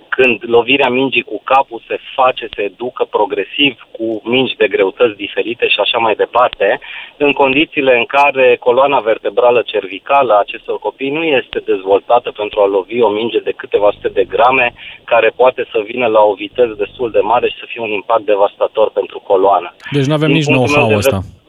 [0.08, 5.66] când lovirea mingii cu capul se face, se educă progresiv cu mingi de greutăți diferite
[5.68, 6.80] și așa mai departe,
[7.16, 12.66] în condițiile în care coloana vertebrală cervicală a acestor copii nu este dezvoltată pentru a
[12.66, 14.74] lovi o minge de câteva sute de grame,
[15.04, 18.24] care poate să vină la o viteză destul de mare și să fie un impact
[18.24, 19.74] devastator pentru coloană.
[19.90, 21.41] Deci nu avem Din nici punctul meu know-how de ăsta.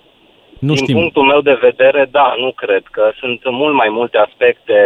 [0.67, 0.95] Nu din știm.
[0.95, 4.77] punctul meu de vedere, da, nu cred că sunt mult mai multe aspecte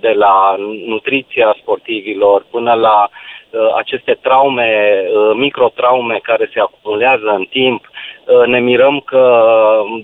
[0.00, 0.54] de la
[0.86, 3.41] nutriția sportivilor până la uh,
[3.76, 7.90] aceste traume, uh, microtraume care se acumulează în timp.
[8.26, 9.22] Uh, ne mirăm că,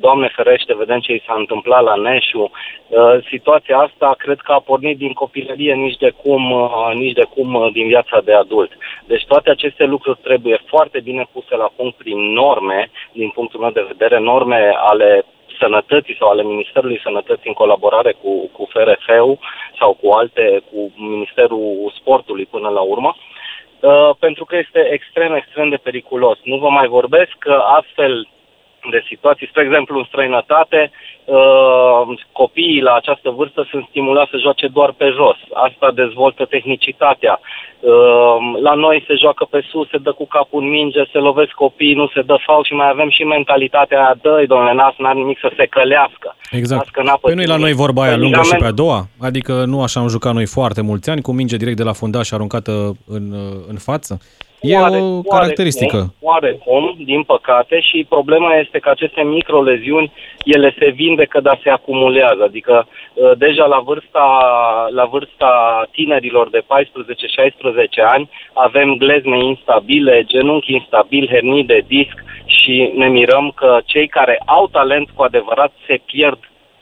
[0.01, 2.51] Doamne ferește, vedem ce i s-a întâmplat la Neșu.
[2.89, 7.27] Uh, situația asta cred că a pornit din copilărie, nici de cum, uh, nici de
[7.35, 8.71] cum uh, din viața de adult.
[9.07, 13.71] Deci toate aceste lucruri trebuie foarte bine puse la punct prin norme, din punctul meu
[13.71, 15.25] de vedere, norme ale
[15.59, 19.39] sănătății sau ale Ministerului Sănătății în colaborare cu, cu FRF-ul
[19.79, 23.38] sau cu alte, cu Ministerul Sportului până la urmă, uh,
[24.19, 26.39] pentru că este extrem, extrem de periculos.
[26.43, 28.29] Nu vă mai vorbesc că astfel
[28.91, 30.91] de situații, spre exemplu în străinătate,
[31.25, 35.39] uh, copiii la această vârstă sunt stimulați să joace doar pe jos.
[35.67, 37.41] Asta dezvoltă tehnicitatea.
[37.81, 41.51] Uh, la noi se joacă pe sus, se dă cu capul în minge, se lovesc
[41.51, 45.15] copiii, nu se dă faul și mai avem și mentalitatea aia, dă-i, domnule, nas, n-ar
[45.15, 46.37] nimic să se călească.
[46.51, 46.81] Exact.
[46.81, 47.85] Las că n-a Păi nu e la pățit noi nimic.
[47.85, 49.01] vorba aia lungă și pe a Ligament- doua?
[49.21, 52.31] Adică nu așa am jucat noi foarte mulți ani, cu minge direct de la fundaș
[52.31, 52.73] aruncată
[53.07, 53.25] în,
[53.69, 54.21] în față?
[54.61, 56.15] E Oare- o caracteristică.
[56.21, 60.13] Oarecum, oarecum, din păcate, și problema este că aceste microleziuni,
[60.45, 62.43] ele se vindecă, dar se acumulează.
[62.43, 64.25] Adică, uh, deja la vârsta,
[64.91, 65.51] la vârsta
[65.93, 73.53] tinerilor de 14-16 ani, avem glezne instabile, genunchi instabil, hernii de disc și ne mirăm
[73.55, 76.39] că cei care au talent cu adevărat se pierd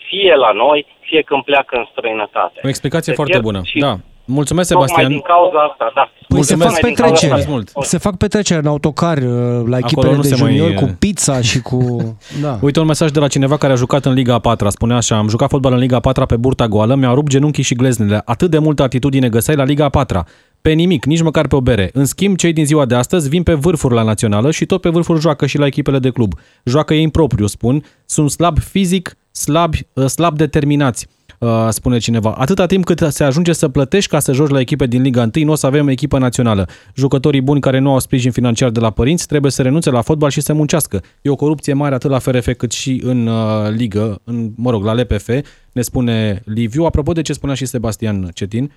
[0.08, 2.60] fie la noi, fie când pleacă în străinătate.
[2.64, 3.60] O explicație Se foarte pierd bună.
[3.64, 3.94] și Da.
[4.26, 5.10] Mulțumesc, Tocmai Sebastian.
[5.12, 6.00] din cauza asta, da.
[6.28, 6.62] Păi se Mulțumesc.
[6.70, 7.40] fac Tocmai din cauza petreceri.
[7.40, 7.50] asta.
[7.50, 7.86] mult.
[7.86, 11.40] Se fac petreceri în autocar uh, la echipele nu de se mai- juniori cu pizza
[11.40, 11.78] și cu...
[12.42, 12.58] Da.
[12.60, 15.16] Uite un mesaj de la cineva care a jucat în Liga a 4 Spunea așa,
[15.16, 18.22] am jucat fotbal în Liga a 4 pe burta goală, mi-au rupt genunchii și gleznele.
[18.24, 20.24] Atât de multă atitudine găseai la Liga a 4
[20.66, 21.90] Pe nimic, nici măcar pe o bere.
[21.92, 24.88] În schimb, cei din ziua de astăzi vin pe vârfuri la națională și tot pe
[24.88, 26.34] vârfuri joacă și la echipele de club.
[26.64, 27.84] Joacă ei în propriu, spun.
[28.06, 31.06] Sunt slab fizic, slabi, slab determinați.
[31.38, 32.30] uh, spune cineva.
[32.30, 35.44] Atâta timp cât se ajunge să plătești ca să joci la echipe din Liga 1,
[35.44, 36.68] nu o să avem echipă națională.
[36.94, 40.30] Jucătorii buni care nu au sprijin financiar de la părinți trebuie să renunțe la fotbal
[40.30, 41.02] și să muncească.
[41.22, 44.84] E o corupție mare atât la FRF cât și în uh, ligă, în, mă rog,
[44.84, 45.28] la LPF,
[45.72, 46.84] ne spune Liviu.
[46.84, 48.72] Apropo de ce spunea și Sebastian Cetin,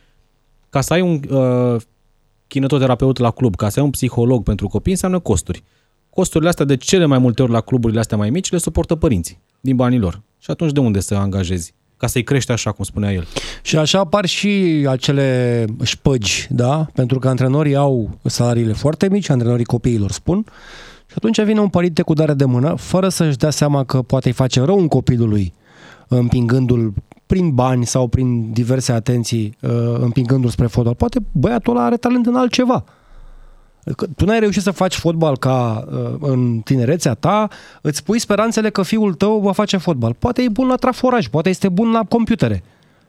[0.69, 1.81] ca să ai un uh,
[2.47, 5.63] kinetoterapeut la club, ca să ai un psiholog pentru copii, înseamnă costuri.
[6.09, 9.39] Costurile astea de cele mai multe ori la cluburile astea mai mici le suportă părinții
[9.59, 10.21] din banii lor.
[10.37, 11.73] Și atunci de unde să angajezi?
[11.97, 13.27] Ca să-i crești așa, cum spunea el.
[13.61, 16.87] Și așa apar și acele șpăgi, da?
[16.93, 20.45] Pentru că antrenorii au salariile foarte mici, antrenorii copiilor spun,
[21.05, 24.27] și atunci vine un părinte cu dare de mână, fără să-și dea seama că poate
[24.27, 25.53] îi face rău un copilului,
[26.07, 26.93] împingându-l
[27.29, 29.69] prin bani sau prin diverse atenții, uh,
[29.99, 30.93] împingându-l spre fotbal.
[30.93, 32.83] Poate băiatul ăla are talent în altceva.
[33.95, 37.47] Că Tu n-ai reușit să faci fotbal ca uh, în tinerețea ta,
[37.81, 40.13] îți pui speranțele că fiul tău va face fotbal.
[40.19, 42.63] Poate e bun la traforaj, poate este bun la computere.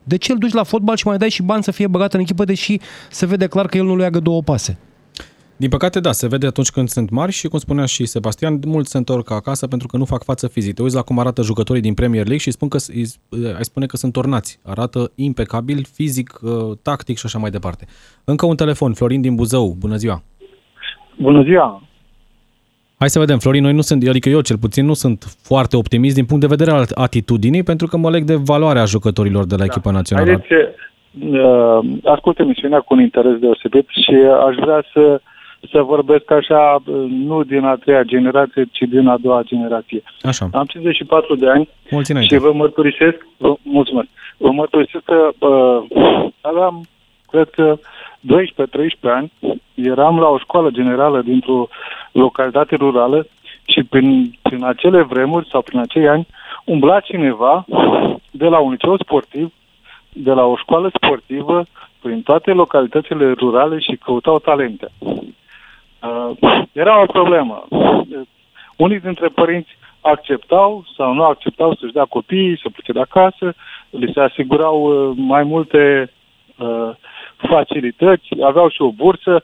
[0.05, 2.21] De ce îl duci la fotbal și mai dai și bani să fie băgat în
[2.21, 4.79] echipă, deși se vede clar că el nu le iagă două pase?
[5.63, 8.91] Din păcate, da, se vede atunci când sunt mari și, cum spunea și Sebastian, mulți
[8.91, 10.75] se întorc acasă pentru că nu fac față fizic.
[10.75, 12.77] Te uiți la cum arată jucătorii din Premier League și spun că,
[13.57, 14.61] ai spune că sunt tornați.
[14.65, 16.51] Arată impecabil, fizic, uh,
[16.83, 17.85] tactic și așa mai departe.
[18.25, 19.77] Încă un telefon, Florin din Buzău.
[19.79, 20.23] Bună ziua!
[21.17, 21.83] Bună ziua!
[22.99, 26.15] Hai să vedem, Florin, noi nu sunt, adică eu cel puțin nu sunt foarte optimist
[26.15, 29.65] din punct de vedere al atitudinii, pentru că mă leg de valoarea jucătorilor de la
[29.65, 29.65] da.
[29.65, 30.27] echipa națională.
[30.27, 34.15] Haideți, uh, ascult emisiunea cu un interes deosebit și
[34.49, 35.21] aș vrea să
[35.73, 40.03] să vorbesc așa, nu din a treia generație, ci din a doua generație.
[40.23, 40.49] Așa.
[40.53, 46.85] Am 54 de ani Mulți și vă mărturisesc, vă, mulțumesc, vă mărturisesc că uh, aveam,
[47.31, 47.79] cred că,
[48.21, 48.21] 12-13
[49.01, 49.33] ani,
[49.75, 51.69] eram la o școală generală dintr-o
[52.13, 53.27] localitate rurală
[53.67, 56.27] și prin, prin acele vremuri sau prin acei ani
[56.65, 57.65] umbla cineva
[58.31, 59.53] de la un liceu sportiv,
[60.13, 61.67] de la o școală sportivă,
[62.03, 64.89] prin toate localitățile rurale și căutau talente.
[66.03, 66.31] Uh,
[66.73, 67.67] era o problemă.
[68.77, 73.55] Unii dintre părinți acceptau sau nu acceptau să-și dea copiii, să plece de acasă,
[73.91, 76.13] li se asigurau uh, mai multe
[76.59, 76.91] uh,
[77.37, 79.43] facilități, aveau și o bursă.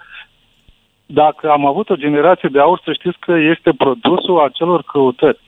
[1.07, 5.38] Dacă am avut o generație de aur, să știți că este produsul acelor căutări.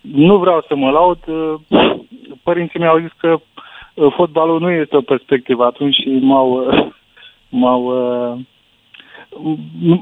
[0.00, 1.54] Nu vreau să mă laud, uh,
[2.42, 3.40] părinții mei au zis că
[3.94, 6.86] uh, fotbalul nu este o perspectivă atunci și m-au, uh,
[7.48, 7.82] m-au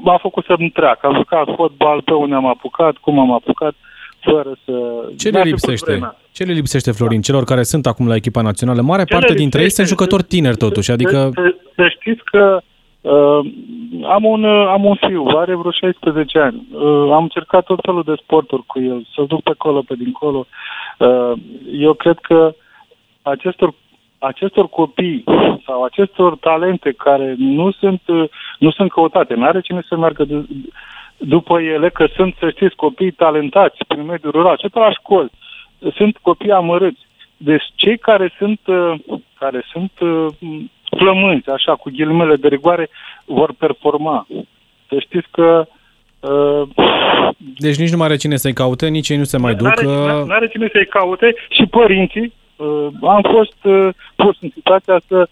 [0.03, 1.07] m-a făcut să-mi treacă.
[1.07, 3.73] Am jucat fotbal, pe unde am apucat, cum am apucat,
[4.19, 4.73] fără să...
[5.17, 6.15] Ce le lipsește?
[6.31, 8.81] Ce le lipsește, Florin, celor care sunt acum la echipa națională?
[8.81, 11.29] Mare Ce parte dintre ei sunt jucători tineri, totuși, adică...
[11.33, 12.61] Să, să știți că
[13.01, 13.39] uh,
[14.07, 16.67] am, un, uh, am un fiu, are vreo 16 ani.
[16.71, 20.45] Uh, am încercat tot felul de sporturi cu el, să duc pe acolo, pe dincolo.
[20.97, 21.31] Uh,
[21.71, 22.55] eu cred că
[23.21, 23.73] acestor
[24.21, 25.23] acestor copii
[25.65, 28.01] sau acestor talente care nu sunt,
[28.59, 30.45] nu sunt căutate, nu are cine să meargă d-
[31.17, 35.31] după ele, că sunt, să știți, copii talentați prin mediul rural, ce pe la școli,
[35.95, 36.99] sunt copii amărâți.
[37.37, 38.59] Deci cei care sunt,
[39.39, 39.91] care sunt
[40.89, 42.89] plămânți, așa, cu ghilimele de rigoare,
[43.25, 44.27] vor performa.
[44.87, 45.67] Să știți că
[47.37, 49.81] deci nici nu mai are cine să-i caute, nici ei nu se mai duc.
[49.81, 52.40] Nu are, are cine să-i caute și părinții uh,
[53.01, 55.27] am fost uh, pus în situația să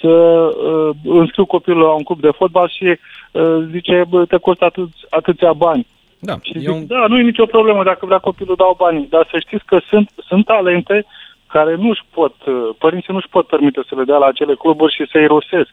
[0.00, 4.64] să uh, înscriu copilul la un club de fotbal și uh, zice, bă, te costă
[4.64, 5.86] atât, atâția bani.
[6.18, 6.86] Da, și zic, un...
[6.86, 10.10] da, nu e nicio problemă dacă vrea copilul dau bani, dar să știți că sunt,
[10.28, 11.06] sunt talente
[11.46, 15.08] care nu-și pot, uh, părinții nu-și pot permite să le dea la acele cluburi și
[15.12, 15.70] să-i rosesc.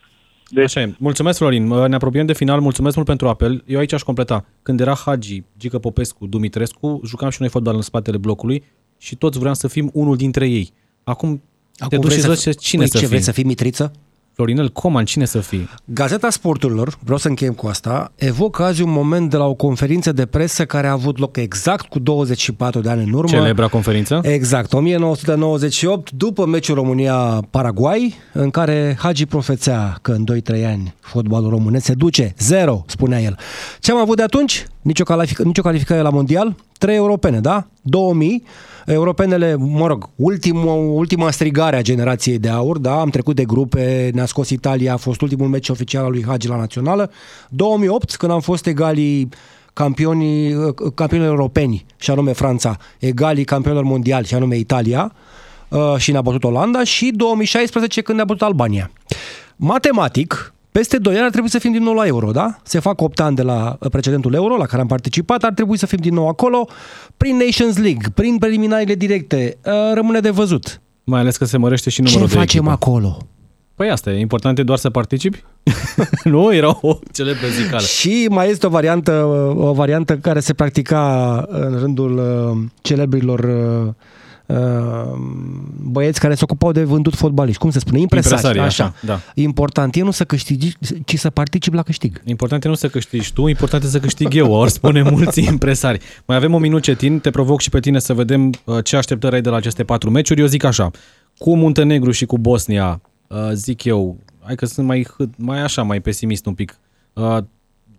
[0.50, 0.64] Deci...
[0.64, 0.94] Așa e.
[1.00, 1.68] Mulțumesc, Florin.
[1.68, 2.60] Ne apropiem de final.
[2.60, 3.64] Mulțumesc mult pentru apel.
[3.66, 4.46] Eu aici aș completa.
[4.64, 8.64] Când era Hagi, Gică Popescu, Dumitrescu, jucam și noi fotbal în spatele blocului
[9.00, 10.72] și toți vreau să fim unul dintre ei.
[11.08, 11.42] Acum,
[11.78, 13.08] Acum te duci și zici cine păi să ce, fii.
[13.08, 13.92] vrei să fii Mitriță?
[14.34, 15.68] Florinel Coman, cine să fie?
[15.86, 20.12] Gazeta Sporturilor, vreau să încheiem cu asta, evocă azi un moment de la o conferință
[20.12, 23.30] de presă care a avut loc exact cu 24 de ani în urmă.
[23.30, 24.20] Celebra conferință?
[24.24, 30.24] Exact, 1998, după meciul România-Paraguay, în care Hagi profețea că în
[30.62, 33.38] 2-3 ani fotbalul românesc se duce, zero, spunea el.
[33.80, 34.68] Ce am avut de atunci?
[34.82, 37.68] Nicio, calific- nicio calificare la mondial, trei europene, da?
[37.82, 38.44] 2000,
[38.86, 44.10] europenele, mă rog, ultima, ultima strigare a generației de aur, da, am trecut de grupe,
[44.14, 47.12] ne-a scos Italia, a fost ultimul meci oficial al lui Hagi la națională.
[47.50, 49.30] 2008, când am fost egalii
[49.74, 55.14] campionii, campionii europeni, și anume Franța, egalii campionilor mondiali, și anume Italia,
[55.68, 58.92] uh, și ne-a bătut Olanda, și 2016, când ne-a bătut Albania.
[59.56, 62.58] Matematic, peste 2 ani ar trebui să fim din nou la euro, da?
[62.64, 65.86] Se fac 8 ani de la precedentul euro la care am participat, ar trebui să
[65.86, 66.68] fim din nou acolo,
[67.18, 69.58] prin Nations League, prin preliminariile directe.
[69.66, 70.82] Uh, Rămâne de văzut.
[71.04, 72.74] Mai ales că se mărește și numărul Ce de facem echipă.
[72.74, 73.18] acolo?
[73.76, 75.44] Păi asta e, important e doar să participi?
[76.24, 76.54] nu?
[76.54, 77.84] Era o celebră zicală.
[77.84, 79.12] Și mai este o variantă,
[79.58, 83.94] o variantă care se practica în rândul uh, celebrilor uh, uh,
[85.84, 87.60] băieți care se ocupau de vândut fotbaliști.
[87.62, 88.00] Cum se spune?
[88.00, 88.34] Impresari.
[88.34, 88.84] Impresarii, așa.
[88.84, 89.20] așa, da.
[89.42, 90.74] Important e nu să câștigi,
[91.06, 92.22] ci să participi la câștig.
[92.26, 96.00] Important e nu să câștigi tu, important e să câștig eu, ori spune mulți impresari.
[96.26, 99.36] Mai avem o minut cetin, te provoc și pe tine să vedem uh, ce așteptări
[99.36, 100.40] ai de la aceste patru meciuri.
[100.42, 100.92] Eu zic așa,
[101.38, 105.82] cu Muntenegru și cu Bosnia, uh, zic eu, hai că sunt mai, hât- mai așa,
[105.82, 106.80] mai pesimist un pic,
[107.14, 107.38] uh,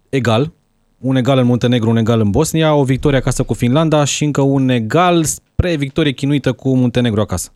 [0.08, 0.52] egal,
[0.98, 4.40] un egal în Muntenegru, un egal în Bosnia, o victorie acasă cu Finlanda și încă
[4.40, 5.24] un egal
[5.60, 7.50] spre victorie chinuită cu Muntenegru acasă.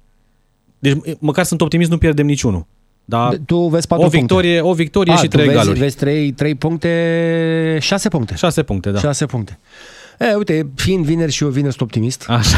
[0.79, 2.67] Deci măcar sunt optimist, nu pierdem niciunul.
[3.05, 5.79] Da, Tu vezi patru o victorie, o victorie A, și tu trei vezi, egaluri.
[5.79, 8.35] Vezi trei, trei puncte, șase puncte.
[8.35, 8.99] Șase puncte, da.
[8.99, 9.59] Șase puncte.
[10.19, 12.25] E, uite, fiind vineri și eu vineri sunt optimist.
[12.29, 12.57] Așa.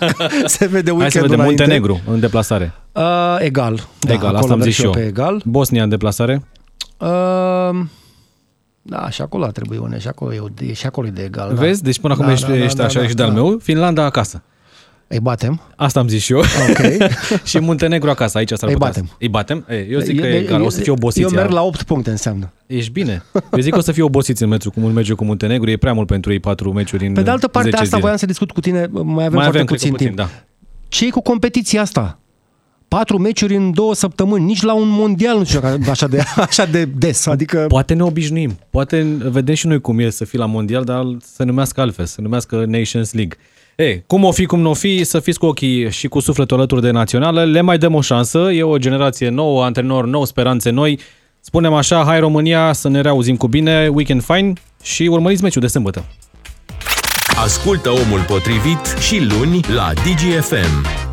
[0.46, 1.62] se vede Hai să weekendul vedem, înainte.
[1.62, 2.72] Muntenegru în deplasare.
[2.92, 3.88] Uh, egal.
[3.98, 4.90] Da, egal, acolo asta am merg zis și eu.
[4.90, 5.42] Pe egal.
[5.44, 6.42] Bosnia în deplasare.
[6.98, 7.80] Uh,
[8.82, 11.54] Da, și acolo trebuie une, și acolo e, e și acolo e de egal.
[11.54, 11.60] da.
[11.60, 11.82] Vezi?
[11.82, 13.34] Deci până acum Da, ești, da, da, ești da, așa da, și de-al da.
[13.34, 13.58] meu.
[13.62, 14.42] Finlanda acasă.
[15.10, 15.60] Îi batem.
[15.76, 16.38] Asta am zis și eu.
[16.38, 17.08] Ok.
[17.48, 18.88] și Muntenegru acasă, aici s-ar Îi putea.
[18.88, 19.10] batem.
[19.18, 19.66] Îi batem?
[19.70, 21.22] Ei, eu zic că Eu- e egal, o să fie obosiți.
[21.22, 21.52] Eu merg iar.
[21.54, 22.52] la 8 puncte înseamnă.
[22.66, 23.22] Ești bine.
[23.52, 25.70] Eu zic că o să fie obosiți în meciul cu, în meciul cu Muntenegru.
[25.70, 28.00] E prea mult pentru ei patru meciuri în Pe de altă parte, 10 asta zile.
[28.00, 30.18] voiam să discut cu tine, mai avem Mai foarte avem, cred că puțin puțin, timp.
[30.18, 30.28] da.
[30.88, 32.18] ce e cu competiția asta?
[32.88, 36.64] Patru meciuri în două săptămâni, nici la un mondial nu știu dacă așa de, așa
[36.64, 37.26] de des.
[37.26, 38.58] Adică Poate ne obișnuim.
[38.70, 41.04] Poate vedem și noi cum e să fii la mondial, dar
[41.34, 43.36] să numească altfel, să numească Nations League.
[43.80, 46.56] E, cum o fi, cum nu o fi, să fiți cu ochii și cu sufletul
[46.56, 50.70] alături de națională, le mai dăm o șansă, e o generație nouă, antrenori nou, speranțe
[50.70, 50.98] noi.
[51.40, 54.52] Spunem așa, hai România, să ne reauzim cu bine, weekend fine
[54.82, 56.04] și urmăriți meciul de sâmbătă.
[57.44, 61.07] Ascultă omul potrivit și luni la DGFM.